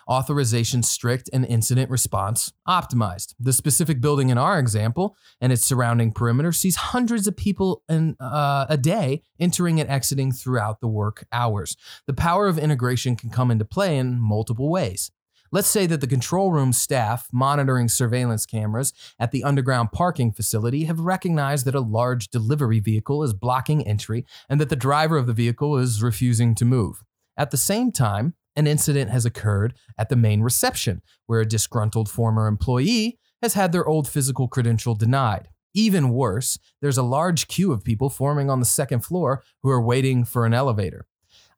authorization 0.08 0.84
strict, 0.84 1.30
and 1.34 1.46
incident 1.46 1.90
response 1.90 2.54
optimized. 2.68 3.36
The 3.40 3.54
specific 3.54 4.02
building 4.02 4.30
in 4.30 4.38
our 4.38 4.60
example 4.60 5.16
and 5.42 5.52
its 5.52 5.66
surrounding 5.66 6.12
perimeter 6.12 6.52
sees 6.52 6.76
hundreds 6.76 7.28
of 7.28 7.36
people 7.36 7.84
in, 7.90 8.16
uh, 8.20 8.66
a 8.70 8.78
day 8.78 9.22
entering 9.40 9.80
and 9.80 9.90
exiting 9.90 10.32
throughout 10.32 10.80
the 10.82 10.88
work 10.88 11.26
hours. 11.32 11.76
The 12.06 12.14
power 12.14 12.48
of 12.48 12.58
integration 12.58 13.16
can 13.16 13.30
come 13.30 13.52
into 13.52 13.66
play 13.66 13.98
in 13.98 14.20
multiple 14.20 14.70
ways. 14.70 15.12
Let's 15.52 15.68
say 15.70 15.86
that 15.86 16.02
the 16.02 16.08
control 16.08 16.52
room 16.52 16.74
staff 16.74 17.30
monitoring 17.32 17.88
surveillance 17.88 18.46
cameras 18.46 18.92
at 19.18 19.32
the 19.32 19.44
underground 19.44 19.92
parking 19.94 20.34
facility 20.34 20.86
have 20.86 21.00
recognized 21.00 21.66
that 21.66 21.76
a 21.76 21.80
large 21.80 22.28
delivery 22.28 22.80
vehicle 22.80 23.24
is 23.24 23.34
blocking 23.34 23.88
entry 23.88 24.26
and 24.50 24.60
that 24.60 24.70
the 24.70 24.76
driver 24.76 25.16
of 25.16 25.26
the 25.26 25.34
vehicle 25.34 25.78
is 25.78 26.04
refusing 26.04 26.54
to 26.56 26.66
move. 26.66 27.04
At 27.38 27.52
the 27.52 27.58
same 27.58 27.92
time, 27.92 28.34
an 28.58 28.68
incident 28.68 29.12
has 29.12 29.26
occurred 29.26 29.76
at 29.98 30.10
the 30.10 30.16
main 30.18 30.42
reception 30.42 31.02
where 31.28 31.40
a 31.40 31.48
disgruntled 31.48 32.10
former 32.10 32.48
employee 32.48 33.20
has 33.42 33.54
had 33.54 33.72
their 33.72 33.88
old 33.88 34.08
physical 34.10 34.48
credential 34.48 34.96
denied. 34.96 35.48
Even 35.74 36.10
worse, 36.10 36.58
there's 36.82 36.98
a 36.98 37.04
large 37.04 37.48
queue 37.48 37.72
of 37.72 37.84
people 37.84 38.10
forming 38.10 38.50
on 38.50 38.60
the 38.60 38.66
second 38.66 39.02
floor 39.02 39.44
who 39.62 39.70
are 39.70 39.82
waiting 39.82 40.26
for 40.26 40.46
an 40.46 40.54
elevator. 40.54 41.06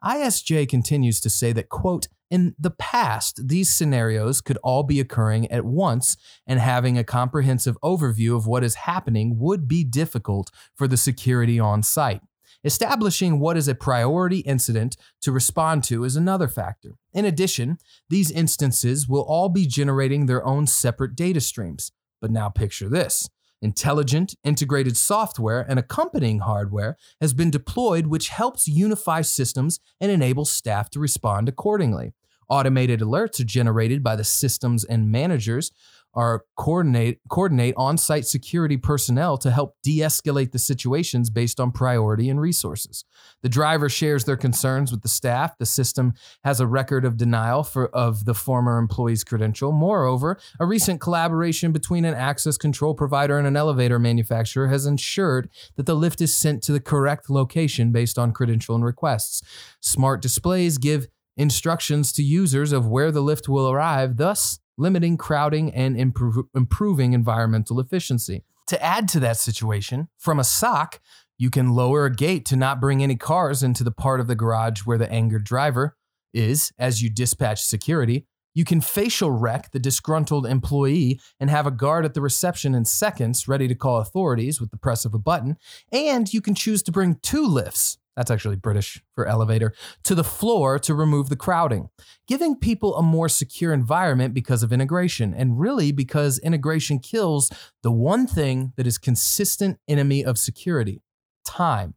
ISJ 0.03 0.67
continues 0.67 1.21
to 1.21 1.29
say 1.29 1.53
that, 1.53 1.69
quote, 1.69 2.09
in 2.29 2.53
the 2.59 2.69
past, 2.71 3.47
these 3.47 3.69
scenarios 3.69 4.39
could 4.41 4.57
all 4.57 4.83
be 4.83 4.99
occurring 4.99 5.49
at 5.51 5.65
once, 5.65 6.15
and 6.45 6.59
having 6.59 6.97
a 6.97 7.03
comprehensive 7.03 7.77
overview 7.83 8.35
of 8.35 8.45
what 8.45 8.63
is 8.63 8.75
happening 8.75 9.39
would 9.39 9.67
be 9.67 9.83
difficult 9.83 10.51
for 10.75 10.87
the 10.87 10.97
security 10.97 11.59
on 11.59 11.81
site. 11.81 12.21
Establishing 12.63 13.39
what 13.39 13.55
is 13.55 13.69
a 13.69 13.75
priority 13.75 14.39
incident 14.39 14.97
to 15.21 15.31
respond 15.31 15.81
to 15.85 16.03
is 16.03 16.17
another 16.17 16.49
factor. 16.49 16.97
In 17.13 17.23
addition, 17.23 17.77
these 18.09 18.31
instances 18.31 19.07
will 19.07 19.21
all 19.21 19.47
be 19.47 19.65
generating 19.65 20.25
their 20.25 20.45
own 20.45 20.67
separate 20.67 21.15
data 21.15 21.39
streams. 21.39 21.93
But 22.19 22.31
now 22.31 22.49
picture 22.49 22.89
this. 22.89 23.29
Intelligent, 23.61 24.35
integrated 24.43 24.97
software 24.97 25.65
and 25.69 25.79
accompanying 25.79 26.39
hardware 26.39 26.97
has 27.21 27.33
been 27.33 27.49
deployed, 27.49 28.07
which 28.07 28.29
helps 28.29 28.67
unify 28.67 29.21
systems 29.21 29.79
and 30.01 30.11
enable 30.11 30.45
staff 30.45 30.89
to 30.91 30.99
respond 30.99 31.47
accordingly. 31.47 32.13
Automated 32.49 32.99
alerts 32.99 33.39
are 33.39 33.45
generated 33.45 34.03
by 34.03 34.15
the 34.15 34.23
systems 34.23 34.83
and 34.83 35.11
managers 35.11 35.71
are 36.13 36.43
coordinate 36.57 37.19
coordinate 37.29 37.73
on-site 37.77 38.25
security 38.25 38.77
personnel 38.77 39.37
to 39.37 39.51
help 39.51 39.75
de-escalate 39.83 40.51
the 40.51 40.59
situations 40.59 41.29
based 41.29 41.59
on 41.59 41.71
priority 41.71 42.29
and 42.29 42.41
resources. 42.41 43.05
The 43.41 43.49
driver 43.49 43.89
shares 43.89 44.25
their 44.25 44.37
concerns 44.37 44.91
with 44.91 45.01
the 45.01 45.07
staff. 45.07 45.57
The 45.57 45.65
system 45.65 46.13
has 46.43 46.59
a 46.59 46.67
record 46.67 47.05
of 47.05 47.17
denial 47.17 47.63
for 47.63 47.89
of 47.89 48.25
the 48.25 48.33
former 48.33 48.77
employee's 48.77 49.23
credential. 49.23 49.71
Moreover, 49.71 50.39
a 50.59 50.65
recent 50.65 50.99
collaboration 50.99 51.71
between 51.71 52.05
an 52.05 52.15
access 52.15 52.57
control 52.57 52.93
provider 52.93 53.37
and 53.37 53.47
an 53.47 53.55
elevator 53.55 53.99
manufacturer 53.99 54.67
has 54.67 54.85
ensured 54.85 55.49
that 55.75 55.85
the 55.85 55.95
lift 55.95 56.21
is 56.21 56.35
sent 56.35 56.63
to 56.63 56.71
the 56.71 56.79
correct 56.79 57.29
location 57.29 57.91
based 57.91 58.17
on 58.17 58.31
credential 58.31 58.75
and 58.75 58.83
requests. 58.83 59.41
Smart 59.79 60.21
displays 60.21 60.77
give 60.77 61.07
instructions 61.37 62.11
to 62.11 62.23
users 62.23 62.71
of 62.71 62.87
where 62.87 63.11
the 63.11 63.21
lift 63.21 63.47
will 63.47 63.69
arrive, 63.69 64.17
thus 64.17 64.59
limiting 64.79 65.17
crowding 65.17 65.71
and 65.73 65.97
improve, 65.97 66.45
improving 66.55 67.13
environmental 67.13 67.79
efficiency. 67.79 68.43
To 68.67 68.83
add 68.83 69.07
to 69.09 69.19
that 69.19 69.37
situation, 69.37 70.07
from 70.17 70.39
a 70.39 70.43
SOC, 70.43 71.01
you 71.37 71.49
can 71.49 71.73
lower 71.73 72.05
a 72.05 72.13
gate 72.13 72.45
to 72.45 72.55
not 72.55 72.81
bring 72.81 73.03
any 73.03 73.15
cars 73.15 73.63
into 73.63 73.83
the 73.83 73.91
part 73.91 74.19
of 74.19 74.27
the 74.27 74.35
garage 74.35 74.81
where 74.81 74.97
the 74.97 75.11
angered 75.11 75.43
driver 75.43 75.95
is 76.33 76.71
as 76.77 77.01
you 77.01 77.09
dispatch 77.09 77.63
security. 77.63 78.25
You 78.53 78.65
can 78.65 78.81
facial 78.81 79.31
wreck 79.31 79.71
the 79.71 79.79
disgruntled 79.79 80.45
employee 80.45 81.19
and 81.39 81.49
have 81.49 81.65
a 81.65 81.71
guard 81.71 82.05
at 82.05 82.13
the 82.13 82.21
reception 82.21 82.75
in 82.75 82.85
seconds 82.85 83.47
ready 83.47 83.67
to 83.67 83.75
call 83.75 83.99
authorities 83.99 84.59
with 84.59 84.71
the 84.71 84.77
press 84.77 85.05
of 85.05 85.13
a 85.13 85.19
button. 85.19 85.57
And 85.91 86.31
you 86.33 86.41
can 86.41 86.55
choose 86.55 86.83
to 86.83 86.91
bring 86.91 87.15
two 87.21 87.45
lifts 87.45 87.97
that's 88.19 88.29
actually 88.29 88.57
British 88.57 89.01
for 89.15 89.25
elevator, 89.25 89.73
to 90.03 90.13
the 90.13 90.25
floor 90.25 90.77
to 90.79 90.93
remove 90.93 91.29
the 91.29 91.37
crowding, 91.37 91.87
giving 92.27 92.53
people 92.53 92.97
a 92.97 93.01
more 93.01 93.29
secure 93.29 93.71
environment 93.71 94.33
because 94.33 94.61
of 94.61 94.73
integration, 94.73 95.33
and 95.33 95.57
really 95.57 95.93
because 95.93 96.37
integration 96.39 96.99
kills 96.99 97.49
the 97.81 97.93
one 97.93 98.27
thing 98.27 98.73
that 98.75 98.85
is 98.85 98.97
consistent 98.97 99.79
enemy 99.87 100.25
of 100.25 100.37
security 100.37 101.01
time. 101.45 101.93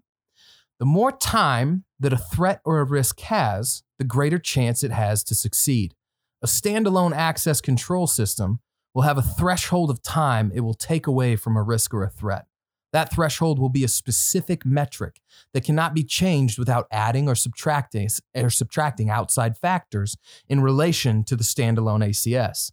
The 0.79 0.87
more 0.87 1.11
time 1.11 1.87
that 1.99 2.13
a 2.13 2.17
threat 2.17 2.61
or 2.65 2.79
a 2.79 2.85
risk 2.85 3.19
has, 3.23 3.83
the 3.99 4.05
greater 4.05 4.39
chance 4.39 4.85
it 4.85 4.93
has 4.93 5.25
to 5.25 5.35
succeed. 5.35 5.97
A 6.41 6.47
standalone 6.47 7.17
access 7.17 7.61
control 7.61 8.07
system 8.07 8.61
will 8.95 9.03
have 9.03 9.19
a 9.19 9.23
threshold 9.23 9.91
of 9.91 10.05
time 10.05 10.53
it 10.55 10.61
will 10.61 10.75
take 10.75 11.09
away 11.09 11.35
from 11.35 11.57
a 11.57 11.63
risk 11.65 11.93
or 11.93 12.05
a 12.05 12.11
threat. 12.11 12.47
That 12.93 13.13
threshold 13.13 13.59
will 13.59 13.71
be 13.71 13.85
a 13.85 13.89
specific 13.89 14.67
metric 14.67 15.21
that 15.55 15.65
cannot 15.65 15.95
be 15.95 16.05
changed 16.05 16.59
without 16.59 16.87
adding 16.91 17.29
or 17.29 17.35
subtracting, 17.35 18.09
or 18.35 18.51
subtracting 18.51 19.09
outside 19.09 19.57
factors 19.57 20.17
in 20.49 20.61
relation 20.61 21.25
to 21.25 21.37
the 21.37 21.45
standalone 21.45 22.07
ACS. 22.07 22.73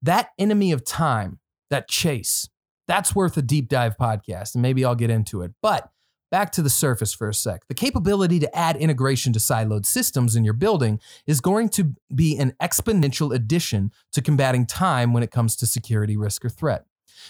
That 0.00 0.30
enemy 0.38 0.72
of 0.72 0.84
time, 0.84 1.40
that 1.70 1.88
chase, 1.88 2.48
that's 2.86 3.14
worth 3.14 3.36
a 3.36 3.42
deep 3.42 3.68
dive 3.68 3.96
podcast, 3.96 4.54
and 4.54 4.62
maybe 4.62 4.84
I'll 4.84 4.94
get 4.94 5.10
into 5.10 5.42
it. 5.42 5.52
But 5.60 5.90
back 6.30 6.50
to 6.52 6.62
the 6.62 6.70
surface 6.70 7.12
for 7.12 7.28
a 7.28 7.34
sec. 7.34 7.66
The 7.68 7.74
capability 7.74 8.38
to 8.40 8.56
add 8.56 8.76
integration 8.76 9.32
to 9.34 9.38
siloed 9.38 9.86
systems 9.86 10.34
in 10.34 10.44
your 10.44 10.54
building 10.54 10.98
is 11.26 11.40
going 11.40 11.68
to 11.70 11.94
be 12.14 12.36
an 12.38 12.54
exponential 12.60 13.34
addition 13.34 13.92
to 14.12 14.22
combating 14.22 14.66
time 14.66 15.12
when 15.12 15.22
it 15.22 15.30
comes 15.30 15.56
to 15.56 15.66
security 15.66 16.16
risk 16.16 16.44
or 16.44 16.48
threat. 16.48 16.86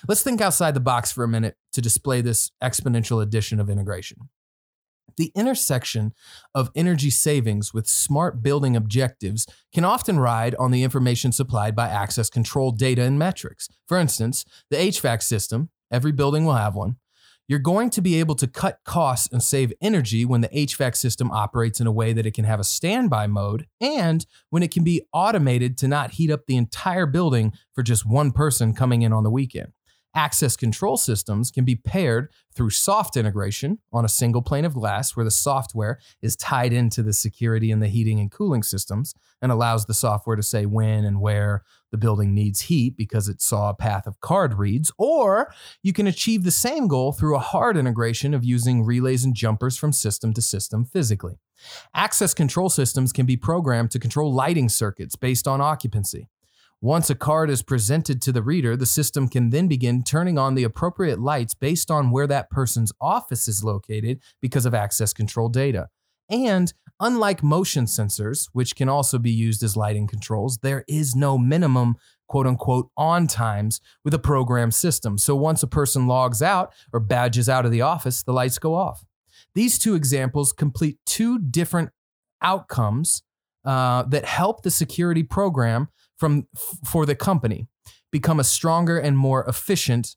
Let's 0.08 0.22
think 0.22 0.40
outside 0.40 0.74
the 0.74 0.80
box 0.80 1.12
for 1.12 1.24
a 1.24 1.28
minute 1.28 1.56
to 1.72 1.80
display 1.80 2.20
this 2.20 2.50
exponential 2.62 3.22
addition 3.22 3.60
of 3.60 3.70
integration. 3.70 4.28
The 5.16 5.32
intersection 5.34 6.14
of 6.54 6.70
energy 6.74 7.10
savings 7.10 7.74
with 7.74 7.86
smart 7.86 8.42
building 8.42 8.76
objectives 8.76 9.46
can 9.72 9.84
often 9.84 10.18
ride 10.18 10.54
on 10.54 10.70
the 10.70 10.82
information 10.82 11.32
supplied 11.32 11.76
by 11.76 11.88
access 11.88 12.30
control 12.30 12.70
data 12.70 13.02
and 13.02 13.18
metrics. 13.18 13.68
For 13.86 13.98
instance, 13.98 14.44
the 14.70 14.76
HVAC 14.76 15.22
system, 15.22 15.70
every 15.90 16.12
building 16.12 16.44
will 16.44 16.54
have 16.54 16.74
one. 16.74 16.96
You're 17.48 17.58
going 17.58 17.90
to 17.90 18.00
be 18.00 18.18
able 18.18 18.34
to 18.36 18.46
cut 18.46 18.78
costs 18.84 19.28
and 19.32 19.42
save 19.42 19.72
energy 19.80 20.24
when 20.24 20.40
the 20.40 20.48
HVAC 20.48 20.96
system 20.96 21.30
operates 21.30 21.80
in 21.80 21.86
a 21.86 21.92
way 21.92 22.12
that 22.12 22.26
it 22.26 22.34
can 22.34 22.44
have 22.44 22.60
a 22.60 22.64
standby 22.64 23.26
mode 23.26 23.66
and 23.80 24.24
when 24.50 24.62
it 24.62 24.70
can 24.70 24.84
be 24.84 25.02
automated 25.12 25.76
to 25.78 25.88
not 25.88 26.12
heat 26.12 26.30
up 26.30 26.46
the 26.46 26.56
entire 26.56 27.06
building 27.06 27.52
for 27.74 27.82
just 27.82 28.06
one 28.06 28.32
person 28.32 28.74
coming 28.74 29.02
in 29.02 29.12
on 29.12 29.24
the 29.24 29.30
weekend. 29.30 29.72
Access 30.14 30.56
control 30.56 30.96
systems 30.96 31.50
can 31.50 31.64
be 31.64 31.74
paired 31.74 32.30
through 32.54 32.70
soft 32.70 33.16
integration 33.16 33.78
on 33.92 34.04
a 34.04 34.10
single 34.10 34.42
pane 34.42 34.66
of 34.66 34.74
glass 34.74 35.16
where 35.16 35.24
the 35.24 35.30
software 35.30 35.98
is 36.20 36.36
tied 36.36 36.72
into 36.72 37.02
the 37.02 37.14
security 37.14 37.70
and 37.70 37.82
the 37.82 37.88
heating 37.88 38.20
and 38.20 38.30
cooling 38.30 38.62
systems 38.62 39.14
and 39.40 39.50
allows 39.50 39.86
the 39.86 39.94
software 39.94 40.36
to 40.36 40.42
say 40.42 40.66
when 40.66 41.04
and 41.04 41.20
where 41.20 41.62
the 41.92 41.96
building 41.96 42.34
needs 42.34 42.62
heat 42.62 42.96
because 42.96 43.28
it 43.28 43.40
saw 43.40 43.70
a 43.70 43.74
path 43.74 44.06
of 44.06 44.20
card 44.20 44.54
reads. 44.54 44.92
Or 44.98 45.52
you 45.82 45.94
can 45.94 46.06
achieve 46.06 46.44
the 46.44 46.50
same 46.50 46.88
goal 46.88 47.12
through 47.12 47.36
a 47.36 47.40
hard 47.40 47.76
integration 47.76 48.34
of 48.34 48.44
using 48.44 48.84
relays 48.84 49.24
and 49.24 49.34
jumpers 49.34 49.78
from 49.78 49.92
system 49.92 50.34
to 50.34 50.42
system 50.42 50.84
physically. 50.84 51.38
Access 51.94 52.34
control 52.34 52.68
systems 52.68 53.12
can 53.12 53.24
be 53.24 53.36
programmed 53.36 53.90
to 53.92 53.98
control 53.98 54.32
lighting 54.32 54.68
circuits 54.68 55.16
based 55.16 55.48
on 55.48 55.60
occupancy. 55.60 56.28
Once 56.84 57.08
a 57.08 57.14
card 57.14 57.48
is 57.48 57.62
presented 57.62 58.20
to 58.20 58.32
the 58.32 58.42
reader, 58.42 58.76
the 58.76 58.84
system 58.84 59.28
can 59.28 59.50
then 59.50 59.68
begin 59.68 60.02
turning 60.02 60.36
on 60.36 60.56
the 60.56 60.64
appropriate 60.64 61.20
lights 61.20 61.54
based 61.54 61.92
on 61.92 62.10
where 62.10 62.26
that 62.26 62.50
person's 62.50 62.92
office 63.00 63.46
is 63.46 63.62
located 63.62 64.20
because 64.40 64.66
of 64.66 64.74
access 64.74 65.12
control 65.12 65.48
data. 65.48 65.86
And 66.28 66.74
unlike 66.98 67.40
motion 67.40 67.84
sensors, 67.84 68.48
which 68.52 68.74
can 68.74 68.88
also 68.88 69.20
be 69.20 69.30
used 69.30 69.62
as 69.62 69.76
lighting 69.76 70.08
controls, 70.08 70.58
there 70.60 70.84
is 70.88 71.14
no 71.14 71.38
minimum 71.38 71.94
quote 72.26 72.48
unquote 72.48 72.88
on 72.96 73.28
times 73.28 73.80
with 74.04 74.12
a 74.12 74.18
program 74.18 74.72
system. 74.72 75.18
So 75.18 75.36
once 75.36 75.62
a 75.62 75.68
person 75.68 76.08
logs 76.08 76.42
out 76.42 76.72
or 76.92 76.98
badges 76.98 77.48
out 77.48 77.64
of 77.64 77.70
the 77.70 77.82
office, 77.82 78.24
the 78.24 78.32
lights 78.32 78.58
go 78.58 78.74
off. 78.74 79.04
These 79.54 79.78
two 79.78 79.94
examples 79.94 80.52
complete 80.52 80.98
two 81.06 81.38
different 81.38 81.90
outcomes 82.42 83.22
uh, 83.64 84.02
that 84.04 84.24
help 84.24 84.62
the 84.62 84.70
security 84.72 85.22
program 85.22 85.86
from 86.22 86.46
for 86.86 87.04
the 87.04 87.16
company 87.16 87.66
become 88.12 88.38
a 88.38 88.44
stronger 88.44 88.96
and 88.96 89.18
more 89.18 89.44
efficient 89.48 90.14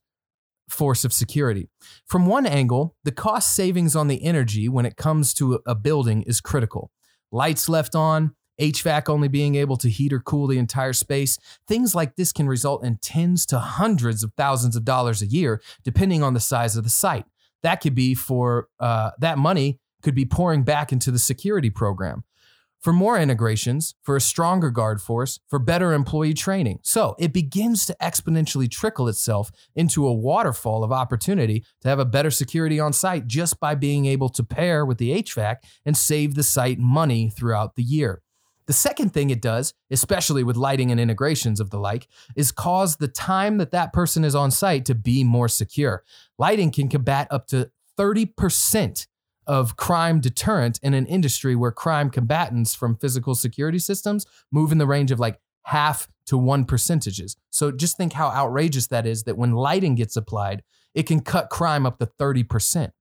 force 0.70 1.04
of 1.04 1.12
security. 1.12 1.68
From 2.06 2.28
one 2.28 2.46
angle, 2.46 2.96
the 3.04 3.12
cost 3.12 3.56
savings 3.56 3.96
on 3.96 4.08
the 4.08 4.24
energy 4.24 4.70
when 4.70 4.86
it 4.86 4.98
comes 4.98 5.34
to 5.34 5.62
a 5.66 5.74
building 5.74 6.22
is 6.22 6.42
critical. 6.42 6.92
Lights 7.32 7.68
left 7.68 7.96
on, 7.96 8.36
HVAC 8.62 9.10
only 9.10 9.28
being 9.28 9.56
able 9.56 9.78
to 9.78 9.90
heat 9.90 10.14
or 10.14 10.20
cool 10.20 10.46
the 10.46 10.60
entire 10.60 10.94
space, 10.94 11.40
things 11.68 11.96
like 11.96 12.16
this 12.16 12.32
can 12.32 12.48
result 12.48 12.86
in 12.86 13.00
tens 13.02 13.44
to 13.48 13.58
hundreds 13.58 14.24
of 14.24 14.32
thousands 14.38 14.76
of 14.76 14.86
dollars 14.86 15.24
a 15.24 15.28
year, 15.28 15.60
depending 15.84 16.22
on 16.22 16.36
the 16.36 16.40
size 16.40 16.78
of 16.78 16.84
the 16.84 16.90
site. 16.92 17.26
That 17.64 17.82
could 17.82 17.96
be 17.96 18.14
for 18.14 18.68
uh, 18.80 19.10
that 19.18 19.40
money 19.40 19.80
could 20.04 20.14
be 20.14 20.26
pouring 20.26 20.62
back 20.62 20.92
into 20.92 21.10
the 21.10 21.18
security 21.18 21.72
program 21.72 22.26
for 22.86 22.94
more 22.94 23.18
integrations, 23.18 23.96
for 24.04 24.16
a 24.16 24.22
stronger 24.22 24.70
guard 24.70 25.02
force, 25.02 25.40
for 25.48 25.58
better 25.58 25.92
employee 25.92 26.36
training. 26.36 26.78
So 26.84 27.16
it 27.18 27.34
begins 27.34 27.88
to 27.88 27.98
exponentially 28.00 28.70
trickle 28.70 29.08
itself 29.08 29.50
into 29.76 30.06
a 30.06 30.14
waterfall 30.14 30.84
of 30.84 30.92
opportunity 30.92 31.66
to 31.82 31.90
have 31.90 31.98
a 31.98 32.06
better 32.06 32.30
security 32.30 32.80
on 32.80 32.94
site 32.94 33.26
just 33.26 33.60
by 33.60 33.74
being 33.74 34.06
able 34.06 34.30
to 34.30 34.44
pair 34.44 34.86
with 34.86 35.00
the 35.00 35.24
HVAC 35.24 35.56
and 35.84 35.98
save 35.98 36.36
the 36.36 36.44
site 36.44 36.78
money 36.78 37.32
throughout 37.32 37.76
the 37.76 37.82
year. 37.82 38.22
The 38.68 38.74
second 38.74 39.16
thing 39.16 39.32
it 39.32 39.42
does, 39.42 39.74
especially 39.90 40.44
with 40.44 40.56
lighting 40.56 40.92
and 40.92 41.00
integrations 41.00 41.60
of 41.60 41.72
the 41.72 41.80
like, 41.80 42.08
is 42.36 42.52
cause 42.52 42.98
the 42.98 43.08
time 43.08 43.58
that 43.58 43.72
that 43.72 43.94
person 43.94 44.24
is 44.24 44.36
on 44.36 44.52
site 44.52 44.86
to 44.86 44.94
be 44.94 45.24
more 45.24 45.50
secure. 45.50 46.04
Lighting 46.38 46.70
can 46.70 46.90
combat 46.90 47.28
up 47.32 47.48
to 47.48 47.72
30% 47.98 49.08
of 49.48 49.78
crime 49.78 50.20
deterrent 50.20 50.80
in 50.82 50.94
an 50.94 51.06
industry 51.06 51.56
where 51.56 51.72
crime 51.72 52.10
combatants 52.10 52.76
from 52.76 52.96
physical 52.96 53.36
security 53.36 53.80
systems 53.80 54.26
move 54.52 54.72
in 54.72 54.78
the 54.78 54.88
range 54.88 55.12
of 55.12 55.20
like 55.20 55.40
half 55.64 56.08
to 56.28 56.38
one 56.38 56.66
percentages. 56.66 57.38
So 57.52 57.72
just 57.72 57.98
think 57.98 58.14
how 58.14 58.30
outrageous 58.30 58.88
that 58.88 59.06
is 59.06 59.24
that 59.24 59.38
when 59.38 59.54
lighting 59.54 59.96
gets 59.96 60.16
applied, 60.16 60.64
it 60.94 61.04
can 61.04 61.20
cut 61.20 61.50
crime 61.50 61.86
up 61.86 62.00
to 62.00 62.06
30%. 62.06 62.92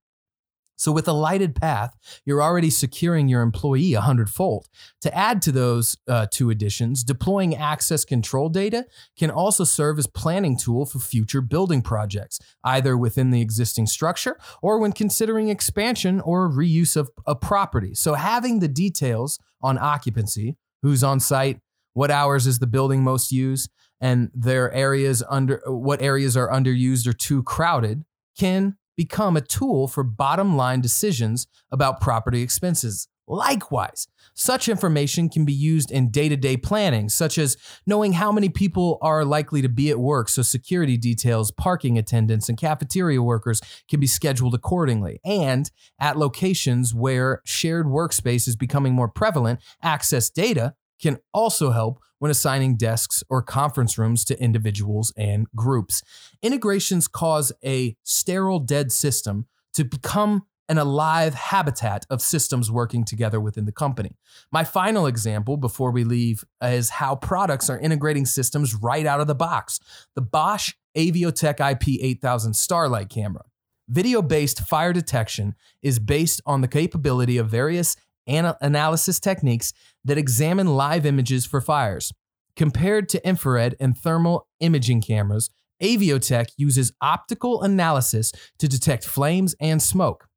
So, 0.77 0.91
with 0.91 1.07
a 1.07 1.13
lighted 1.13 1.55
path, 1.55 1.95
you're 2.25 2.43
already 2.43 2.69
securing 2.69 3.27
your 3.27 3.41
employee 3.41 3.93
a 3.93 4.01
hundredfold. 4.01 4.67
To 5.01 5.15
add 5.15 5.41
to 5.43 5.51
those 5.51 5.95
uh, 6.07 6.27
two 6.29 6.49
additions, 6.49 7.03
deploying 7.03 7.55
access 7.55 8.03
control 8.03 8.49
data 8.49 8.85
can 9.17 9.31
also 9.31 9.63
serve 9.63 9.97
as 9.97 10.07
planning 10.07 10.57
tool 10.57 10.85
for 10.85 10.99
future 10.99 11.41
building 11.41 11.81
projects, 11.81 12.39
either 12.63 12.97
within 12.97 13.31
the 13.31 13.41
existing 13.41 13.87
structure 13.87 14.37
or 14.61 14.79
when 14.79 14.91
considering 14.91 15.49
expansion 15.49 16.19
or 16.21 16.49
reuse 16.49 16.97
of 16.97 17.09
a 17.25 17.35
property. 17.35 17.93
So, 17.93 18.15
having 18.15 18.59
the 18.59 18.67
details 18.67 19.39
on 19.61 19.77
occupancy, 19.77 20.57
who's 20.81 21.03
on 21.03 21.19
site, 21.19 21.59
what 21.93 22.11
hours 22.11 22.45
is 22.45 22.59
the 22.59 22.67
building 22.67 23.03
most 23.03 23.31
used, 23.31 23.69
and 24.01 24.29
their 24.35 24.71
areas 24.73 25.23
under 25.29 25.61
what 25.65 26.01
areas 26.01 26.35
are 26.35 26.49
underused 26.49 27.07
or 27.07 27.13
too 27.13 27.41
crowded 27.43 28.03
can 28.37 28.75
become 28.95 29.35
a 29.35 29.41
tool 29.41 29.87
for 29.87 30.03
bottom 30.03 30.55
line 30.55 30.81
decisions 30.81 31.47
about 31.71 32.01
property 32.01 32.41
expenses. 32.41 33.07
Likewise, 33.27 34.07
such 34.35 34.69
information 34.69 35.29
can 35.29 35.45
be 35.45 35.53
used 35.53 35.89
in 35.89 36.11
day 36.11 36.29
to 36.29 36.37
day 36.37 36.55
planning, 36.57 37.09
such 37.09 37.39
as 37.39 37.57
knowing 37.87 38.13
how 38.13 38.31
many 38.31 38.49
people 38.49 38.99
are 39.01 39.25
likely 39.25 39.63
to 39.63 39.69
be 39.69 39.89
at 39.89 39.97
work, 39.97 40.29
so 40.29 40.43
security 40.43 40.95
details, 40.95 41.51
parking 41.51 41.97
attendants, 41.97 42.49
and 42.49 42.57
cafeteria 42.57 43.23
workers 43.23 43.61
can 43.89 43.99
be 43.99 44.05
scheduled 44.05 44.53
accordingly. 44.53 45.19
And 45.25 45.71
at 45.99 46.17
locations 46.17 46.93
where 46.93 47.41
shared 47.45 47.87
workspace 47.87 48.47
is 48.47 48.55
becoming 48.55 48.93
more 48.93 49.09
prevalent, 49.09 49.59
access 49.81 50.29
data 50.29 50.75
can 51.01 51.17
also 51.33 51.71
help 51.71 51.99
when 52.25 52.31
assigning 52.31 52.75
desks 52.75 53.23
or 53.29 53.43
conference 53.43 53.99
rooms 53.99 54.25
to 54.25 54.41
individuals 54.41 55.13
and 55.15 55.45
groups. 55.55 56.01
Integrations 56.41 57.07
cause 57.07 57.51
a 57.63 57.95
sterile 58.01 58.57
dead 58.57 58.91
system 58.91 59.45
to 59.75 59.85
become 59.85 60.41
an 60.67 60.79
alive 60.79 61.35
habitat 61.35 62.03
of 62.09 62.23
systems 62.23 62.71
working 62.71 63.05
together 63.05 63.39
within 63.39 63.65
the 63.65 63.71
company. 63.71 64.17
My 64.51 64.63
final 64.63 65.05
example 65.05 65.55
before 65.55 65.91
we 65.91 66.03
leave 66.03 66.43
is 66.63 66.89
how 66.89 67.15
products 67.15 67.69
are 67.69 67.77
integrating 67.77 68.25
systems 68.25 68.73
right 68.73 69.05
out 69.05 69.21
of 69.21 69.27
the 69.27 69.35
box. 69.35 69.79
The 70.15 70.23
Bosch 70.23 70.73
Aviotec 70.97 71.59
IP 71.59 72.01
8000 72.01 72.55
Starlight 72.55 73.09
camera. 73.09 73.43
Video 73.87 74.23
based 74.23 74.61
fire 74.61 74.93
detection 74.93 75.53
is 75.83 75.99
based 75.99 76.41
on 76.47 76.61
the 76.61 76.67
capability 76.67 77.37
of 77.37 77.51
various 77.51 77.95
ana- 78.27 78.57
analysis 78.61 79.19
techniques 79.19 79.73
that 80.03 80.17
examine 80.17 80.67
live 80.75 81.05
images 81.05 81.45
for 81.45 81.61
fires. 81.61 82.11
Compared 82.55 83.09
to 83.09 83.27
infrared 83.27 83.75
and 83.79 83.97
thermal 83.97 84.47
imaging 84.59 85.01
cameras, 85.01 85.49
Aviotec 85.81 86.47
uses 86.57 86.93
optical 87.01 87.61
analysis 87.61 88.31
to 88.59 88.67
detect 88.67 89.05
flames 89.05 89.55
and 89.59 89.81
smoke. 89.81 90.27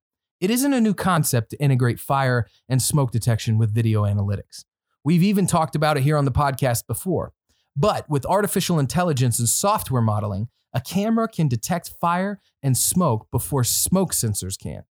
It 0.40 0.50
isn't 0.50 0.72
a 0.72 0.80
new 0.80 0.94
concept 0.94 1.50
to 1.50 1.62
integrate 1.62 2.00
fire 2.00 2.46
and 2.68 2.82
smoke 2.82 3.10
detection 3.10 3.58
with 3.58 3.74
video 3.74 4.02
analytics. 4.02 4.64
We've 5.04 5.22
even 5.22 5.46
talked 5.46 5.74
about 5.74 5.96
it 5.96 6.02
here 6.02 6.16
on 6.16 6.24
the 6.24 6.32
podcast 6.32 6.86
before. 6.86 7.32
But 7.76 8.08
with 8.10 8.26
artificial 8.26 8.78
intelligence 8.78 9.38
and 9.38 9.48
software 9.48 10.02
modeling, 10.02 10.48
a 10.74 10.80
camera 10.80 11.28
can 11.28 11.48
detect 11.48 11.92
fire 12.00 12.40
and 12.62 12.76
smoke 12.76 13.28
before 13.30 13.64
smoke 13.64 14.12
sensors 14.12 14.58
can. 14.60 14.82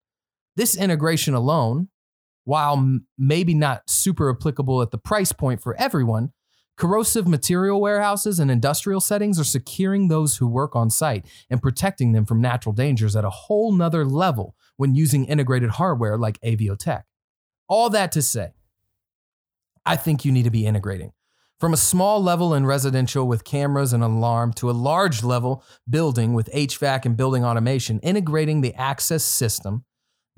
This 0.55 0.75
integration 0.75 1.33
alone, 1.33 1.89
while 2.47 3.01
maybe 3.17 3.53
not 3.53 3.89
super 3.89 4.31
applicable 4.31 4.81
at 4.81 4.89
the 4.91 4.97
price 4.97 5.33
point 5.33 5.61
for 5.61 5.75
everyone, 5.77 6.31
corrosive 6.77 7.27
material 7.27 7.81
warehouses 7.81 8.39
and 8.39 8.49
industrial 8.49 9.01
settings 9.01 9.37
are 9.37 9.43
securing 9.43 10.07
those 10.07 10.37
who 10.37 10.47
work 10.47 10.73
on 10.73 10.89
site 10.89 11.25
and 11.49 11.61
protecting 11.61 12.13
them 12.13 12.23
from 12.23 12.39
natural 12.39 12.71
dangers 12.71 13.17
at 13.17 13.25
a 13.25 13.29
whole 13.29 13.73
nother 13.73 14.05
level 14.05 14.55
when 14.77 14.95
using 14.95 15.25
integrated 15.25 15.71
hardware 15.71 16.17
like 16.17 16.39
Aviotec. 16.39 17.03
All 17.67 17.89
that 17.89 18.13
to 18.13 18.21
say, 18.21 18.53
I 19.85 19.97
think 19.97 20.23
you 20.23 20.31
need 20.31 20.43
to 20.43 20.49
be 20.49 20.65
integrating. 20.65 21.11
From 21.59 21.73
a 21.73 21.77
small 21.77 22.23
level 22.23 22.53
in 22.53 22.65
residential 22.65 23.27
with 23.27 23.43
cameras 23.43 23.91
and 23.91 24.01
alarm 24.01 24.53
to 24.53 24.69
a 24.69 24.71
large 24.71 25.21
level 25.21 25.65
building 25.89 26.33
with 26.33 26.49
HVAC 26.53 27.03
and 27.03 27.17
building 27.17 27.43
automation, 27.43 27.99
integrating 27.99 28.61
the 28.61 28.73
access 28.75 29.25
system 29.25 29.83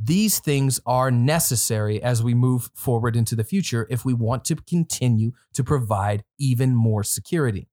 these 0.01 0.39
things 0.39 0.79
are 0.85 1.12
necessary 1.12 2.01
as 2.01 2.23
we 2.23 2.33
move 2.33 2.69
forward 2.73 3.15
into 3.15 3.35
the 3.35 3.43
future 3.43 3.85
if 3.89 4.05
we 4.05 4.13
want 4.13 4.45
to 4.45 4.55
continue 4.55 5.33
to 5.53 5.63
provide 5.63 6.23
even 6.38 6.73
more 6.73 7.03
security. 7.03 7.67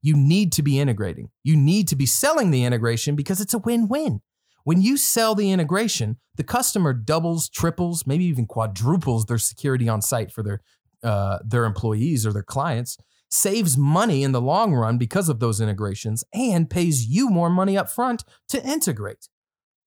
You 0.00 0.16
need 0.16 0.52
to 0.52 0.62
be 0.62 0.78
integrating. 0.78 1.30
You 1.42 1.56
need 1.56 1.88
to 1.88 1.96
be 1.96 2.06
selling 2.06 2.50
the 2.50 2.64
integration 2.64 3.16
because 3.16 3.40
it's 3.40 3.54
a 3.54 3.58
win 3.58 3.88
win. 3.88 4.20
When 4.64 4.80
you 4.80 4.96
sell 4.96 5.34
the 5.34 5.50
integration, 5.50 6.18
the 6.36 6.44
customer 6.44 6.92
doubles, 6.92 7.48
triples, 7.48 8.06
maybe 8.06 8.24
even 8.26 8.46
quadruples 8.46 9.26
their 9.26 9.38
security 9.38 9.88
on 9.88 10.02
site 10.02 10.30
for 10.30 10.42
their, 10.44 10.60
uh, 11.02 11.38
their 11.44 11.64
employees 11.64 12.24
or 12.24 12.32
their 12.32 12.44
clients, 12.44 12.96
saves 13.28 13.76
money 13.76 14.22
in 14.22 14.32
the 14.32 14.40
long 14.40 14.72
run 14.72 14.98
because 14.98 15.28
of 15.28 15.40
those 15.40 15.60
integrations, 15.60 16.22
and 16.32 16.70
pays 16.70 17.06
you 17.06 17.28
more 17.28 17.50
money 17.50 17.76
up 17.76 17.90
front 17.90 18.24
to 18.48 18.62
integrate. 18.64 19.28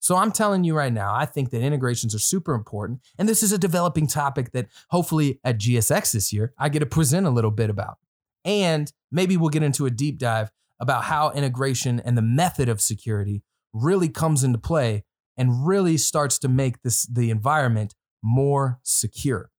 So 0.06 0.18
I'm 0.18 0.32
telling 0.32 0.64
you 0.64 0.76
right 0.76 0.94
now, 0.94 1.16
I 1.16 1.26
think 1.26 1.50
that 1.50 1.64
integrations 1.64 2.14
are 2.14 2.20
super 2.20 2.54
important. 2.54 3.02
And 3.18 3.28
this 3.28 3.42
is 3.42 3.52
a 3.52 3.58
developing 3.58 4.06
topic 4.06 4.52
that 4.52 4.68
hopefully 4.92 5.40
at 5.44 5.58
GSX 5.58 6.12
this 6.12 6.32
year, 6.32 6.54
I 6.60 6.70
get 6.70 6.82
to 6.82 6.86
present 6.86 7.26
a 7.26 7.32
little 7.32 7.50
bit 7.50 7.72
about. 7.72 7.98
And 8.44 8.94
maybe 9.12 9.36
we'll 9.36 9.50
get 9.50 9.64
into 9.64 9.88
a 9.88 9.90
deep 9.90 10.20
dive 10.20 10.52
about 10.80 11.06
how 11.06 11.32
integration 11.32 12.00
and 12.00 12.16
the 12.16 12.22
method 12.22 12.70
of 12.70 12.82
security 12.82 13.42
really 13.74 14.08
comes 14.08 14.44
into 14.44 14.60
play 14.60 15.06
and 15.38 15.66
really 15.66 15.98
starts 15.98 16.38
to 16.38 16.48
make 16.50 16.84
this 16.84 17.08
the 17.08 17.32
environment 17.32 17.96
more 18.22 18.80
secure. 18.84 19.50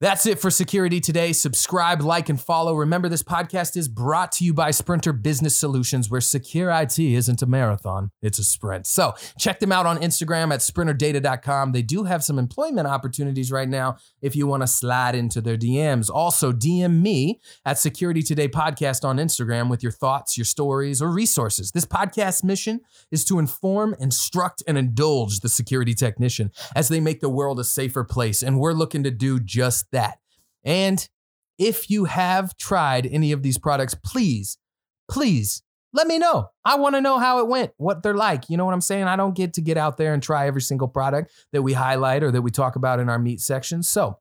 That's 0.00 0.26
it 0.26 0.38
for 0.38 0.48
Security 0.48 1.00
Today. 1.00 1.32
Subscribe, 1.32 2.02
like, 2.02 2.28
and 2.28 2.40
follow. 2.40 2.76
Remember, 2.76 3.08
this 3.08 3.24
podcast 3.24 3.76
is 3.76 3.88
brought 3.88 4.30
to 4.32 4.44
you 4.44 4.54
by 4.54 4.70
Sprinter 4.70 5.12
Business 5.12 5.56
Solutions, 5.56 6.08
where 6.08 6.20
secure 6.20 6.70
IT 6.70 7.00
isn't 7.00 7.42
a 7.42 7.46
marathon, 7.46 8.12
it's 8.22 8.38
a 8.38 8.44
sprint. 8.44 8.86
So 8.86 9.14
check 9.40 9.58
them 9.58 9.72
out 9.72 9.86
on 9.86 9.98
Instagram 9.98 10.54
at 10.54 10.60
sprinterdata.com. 10.60 11.72
They 11.72 11.82
do 11.82 12.04
have 12.04 12.22
some 12.22 12.38
employment 12.38 12.86
opportunities 12.86 13.50
right 13.50 13.68
now 13.68 13.96
if 14.22 14.36
you 14.36 14.46
want 14.46 14.62
to 14.62 14.68
slide 14.68 15.16
into 15.16 15.40
their 15.40 15.56
DMs. 15.56 16.08
Also, 16.08 16.52
DM 16.52 17.02
me 17.02 17.40
at 17.64 17.76
Security 17.76 18.22
Today 18.22 18.46
Podcast 18.46 19.04
on 19.04 19.16
Instagram 19.16 19.68
with 19.68 19.82
your 19.82 19.90
thoughts, 19.90 20.38
your 20.38 20.44
stories, 20.44 21.02
or 21.02 21.10
resources. 21.10 21.72
This 21.72 21.86
podcast 21.86 22.44
mission 22.44 22.82
is 23.10 23.24
to 23.24 23.40
inform, 23.40 23.96
instruct, 23.98 24.62
and 24.68 24.78
indulge 24.78 25.40
the 25.40 25.48
security 25.48 25.94
technician 25.94 26.52
as 26.76 26.86
they 26.86 27.00
make 27.00 27.18
the 27.18 27.28
world 27.28 27.58
a 27.58 27.64
safer 27.64 28.04
place. 28.04 28.44
And 28.44 28.60
we're 28.60 28.74
looking 28.74 29.02
to 29.02 29.10
do 29.10 29.40
just 29.40 29.87
that. 29.92 30.18
And 30.64 31.08
if 31.58 31.90
you 31.90 32.04
have 32.04 32.56
tried 32.56 33.06
any 33.06 33.32
of 33.32 33.42
these 33.42 33.58
products, 33.58 33.94
please, 33.94 34.58
please 35.10 35.62
let 35.92 36.06
me 36.06 36.18
know. 36.18 36.50
I 36.64 36.76
want 36.76 36.94
to 36.94 37.00
know 37.00 37.18
how 37.18 37.40
it 37.40 37.48
went, 37.48 37.72
what 37.78 38.02
they're 38.02 38.14
like. 38.14 38.50
You 38.50 38.56
know 38.56 38.64
what 38.64 38.74
I'm 38.74 38.80
saying? 38.80 39.04
I 39.04 39.16
don't 39.16 39.34
get 39.34 39.54
to 39.54 39.60
get 39.60 39.76
out 39.76 39.96
there 39.96 40.12
and 40.14 40.22
try 40.22 40.46
every 40.46 40.60
single 40.60 40.88
product 40.88 41.32
that 41.52 41.62
we 41.62 41.72
highlight 41.72 42.22
or 42.22 42.30
that 42.30 42.42
we 42.42 42.50
talk 42.50 42.76
about 42.76 43.00
in 43.00 43.08
our 43.08 43.18
meat 43.18 43.40
section. 43.40 43.82
So 43.82 44.18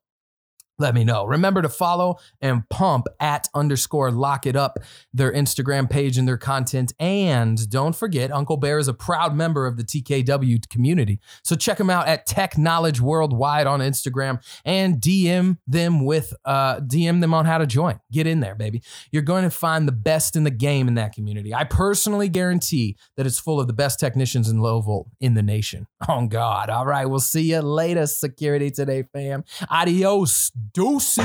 let 0.80 0.94
me 0.94 1.04
know. 1.04 1.26
Remember 1.26 1.62
to 1.62 1.70
follow 1.70 2.18
and 2.42 2.68
pump 2.70 3.08
at 3.20 3.48
underscore 3.54 4.12
lock 4.12 4.46
it 4.46 4.56
up, 4.56 4.78
their 5.14 5.32
Instagram 5.32 5.90
page 5.90 6.18
and 6.18 6.28
their 6.28 6.38
content. 6.38 6.94
And 7.00 7.70
don't 7.70 7.96
forget, 7.96 8.32
Uncle 8.32 8.58
Bear 8.58 8.78
is 8.78 8.88
a 8.88 8.94
proud 8.94 9.36
member 9.36 9.66
of 9.66 9.78
the 9.78 9.84
TKW 9.84 10.70
community. 10.70 11.20
So 11.44 11.56
check 11.56 11.78
them 11.78 11.90
out 11.90 12.08
at 12.08 12.26
Tech 12.26 12.58
Knowledge 12.58 13.02
Worldwide 13.02 13.68
on 13.68 13.80
Instagram 13.80 14.44
and 14.66 14.98
DM 15.02 15.58
them 15.68 16.06
with 16.06 16.34
uh, 16.46 16.80
DM 16.80 17.22
them 17.22 17.34
on 17.34 17.46
how 17.46 17.58
to 17.58 17.66
join. 17.66 18.00
Get 18.12 18.28
in 18.28 18.40
there, 18.40 18.56
baby. 18.56 18.82
You're 19.12 19.24
going 19.24 19.44
to 19.44 19.50
find 19.50 19.88
the 19.88 19.92
best 19.94 20.36
in 20.36 20.44
the 20.44 20.52
game 20.52 20.88
in 20.88 20.96
that 20.96 21.14
community. 21.14 21.54
I 21.54 21.64
personally 21.64 22.30
guarantee 22.30 22.98
that 23.16 23.26
it's 23.26 23.40
full 23.40 23.60
of 23.60 23.68
the 23.68 23.74
best 23.74 24.00
technicians 24.00 24.50
in 24.50 24.60
low 24.60 24.82
volt 24.82 25.08
in 25.20 25.34
the 25.34 25.44
nation. 25.44 25.88
Oh 26.10 26.26
God. 26.26 26.70
All 26.70 26.86
right. 26.86 27.06
We'll 27.06 27.20
see 27.20 27.42
you 27.52 27.60
later, 27.60 28.08
security 28.08 28.72
today, 28.72 29.04
fam. 29.12 29.44
Adios. 29.70 30.52
Deuces. 30.74 31.24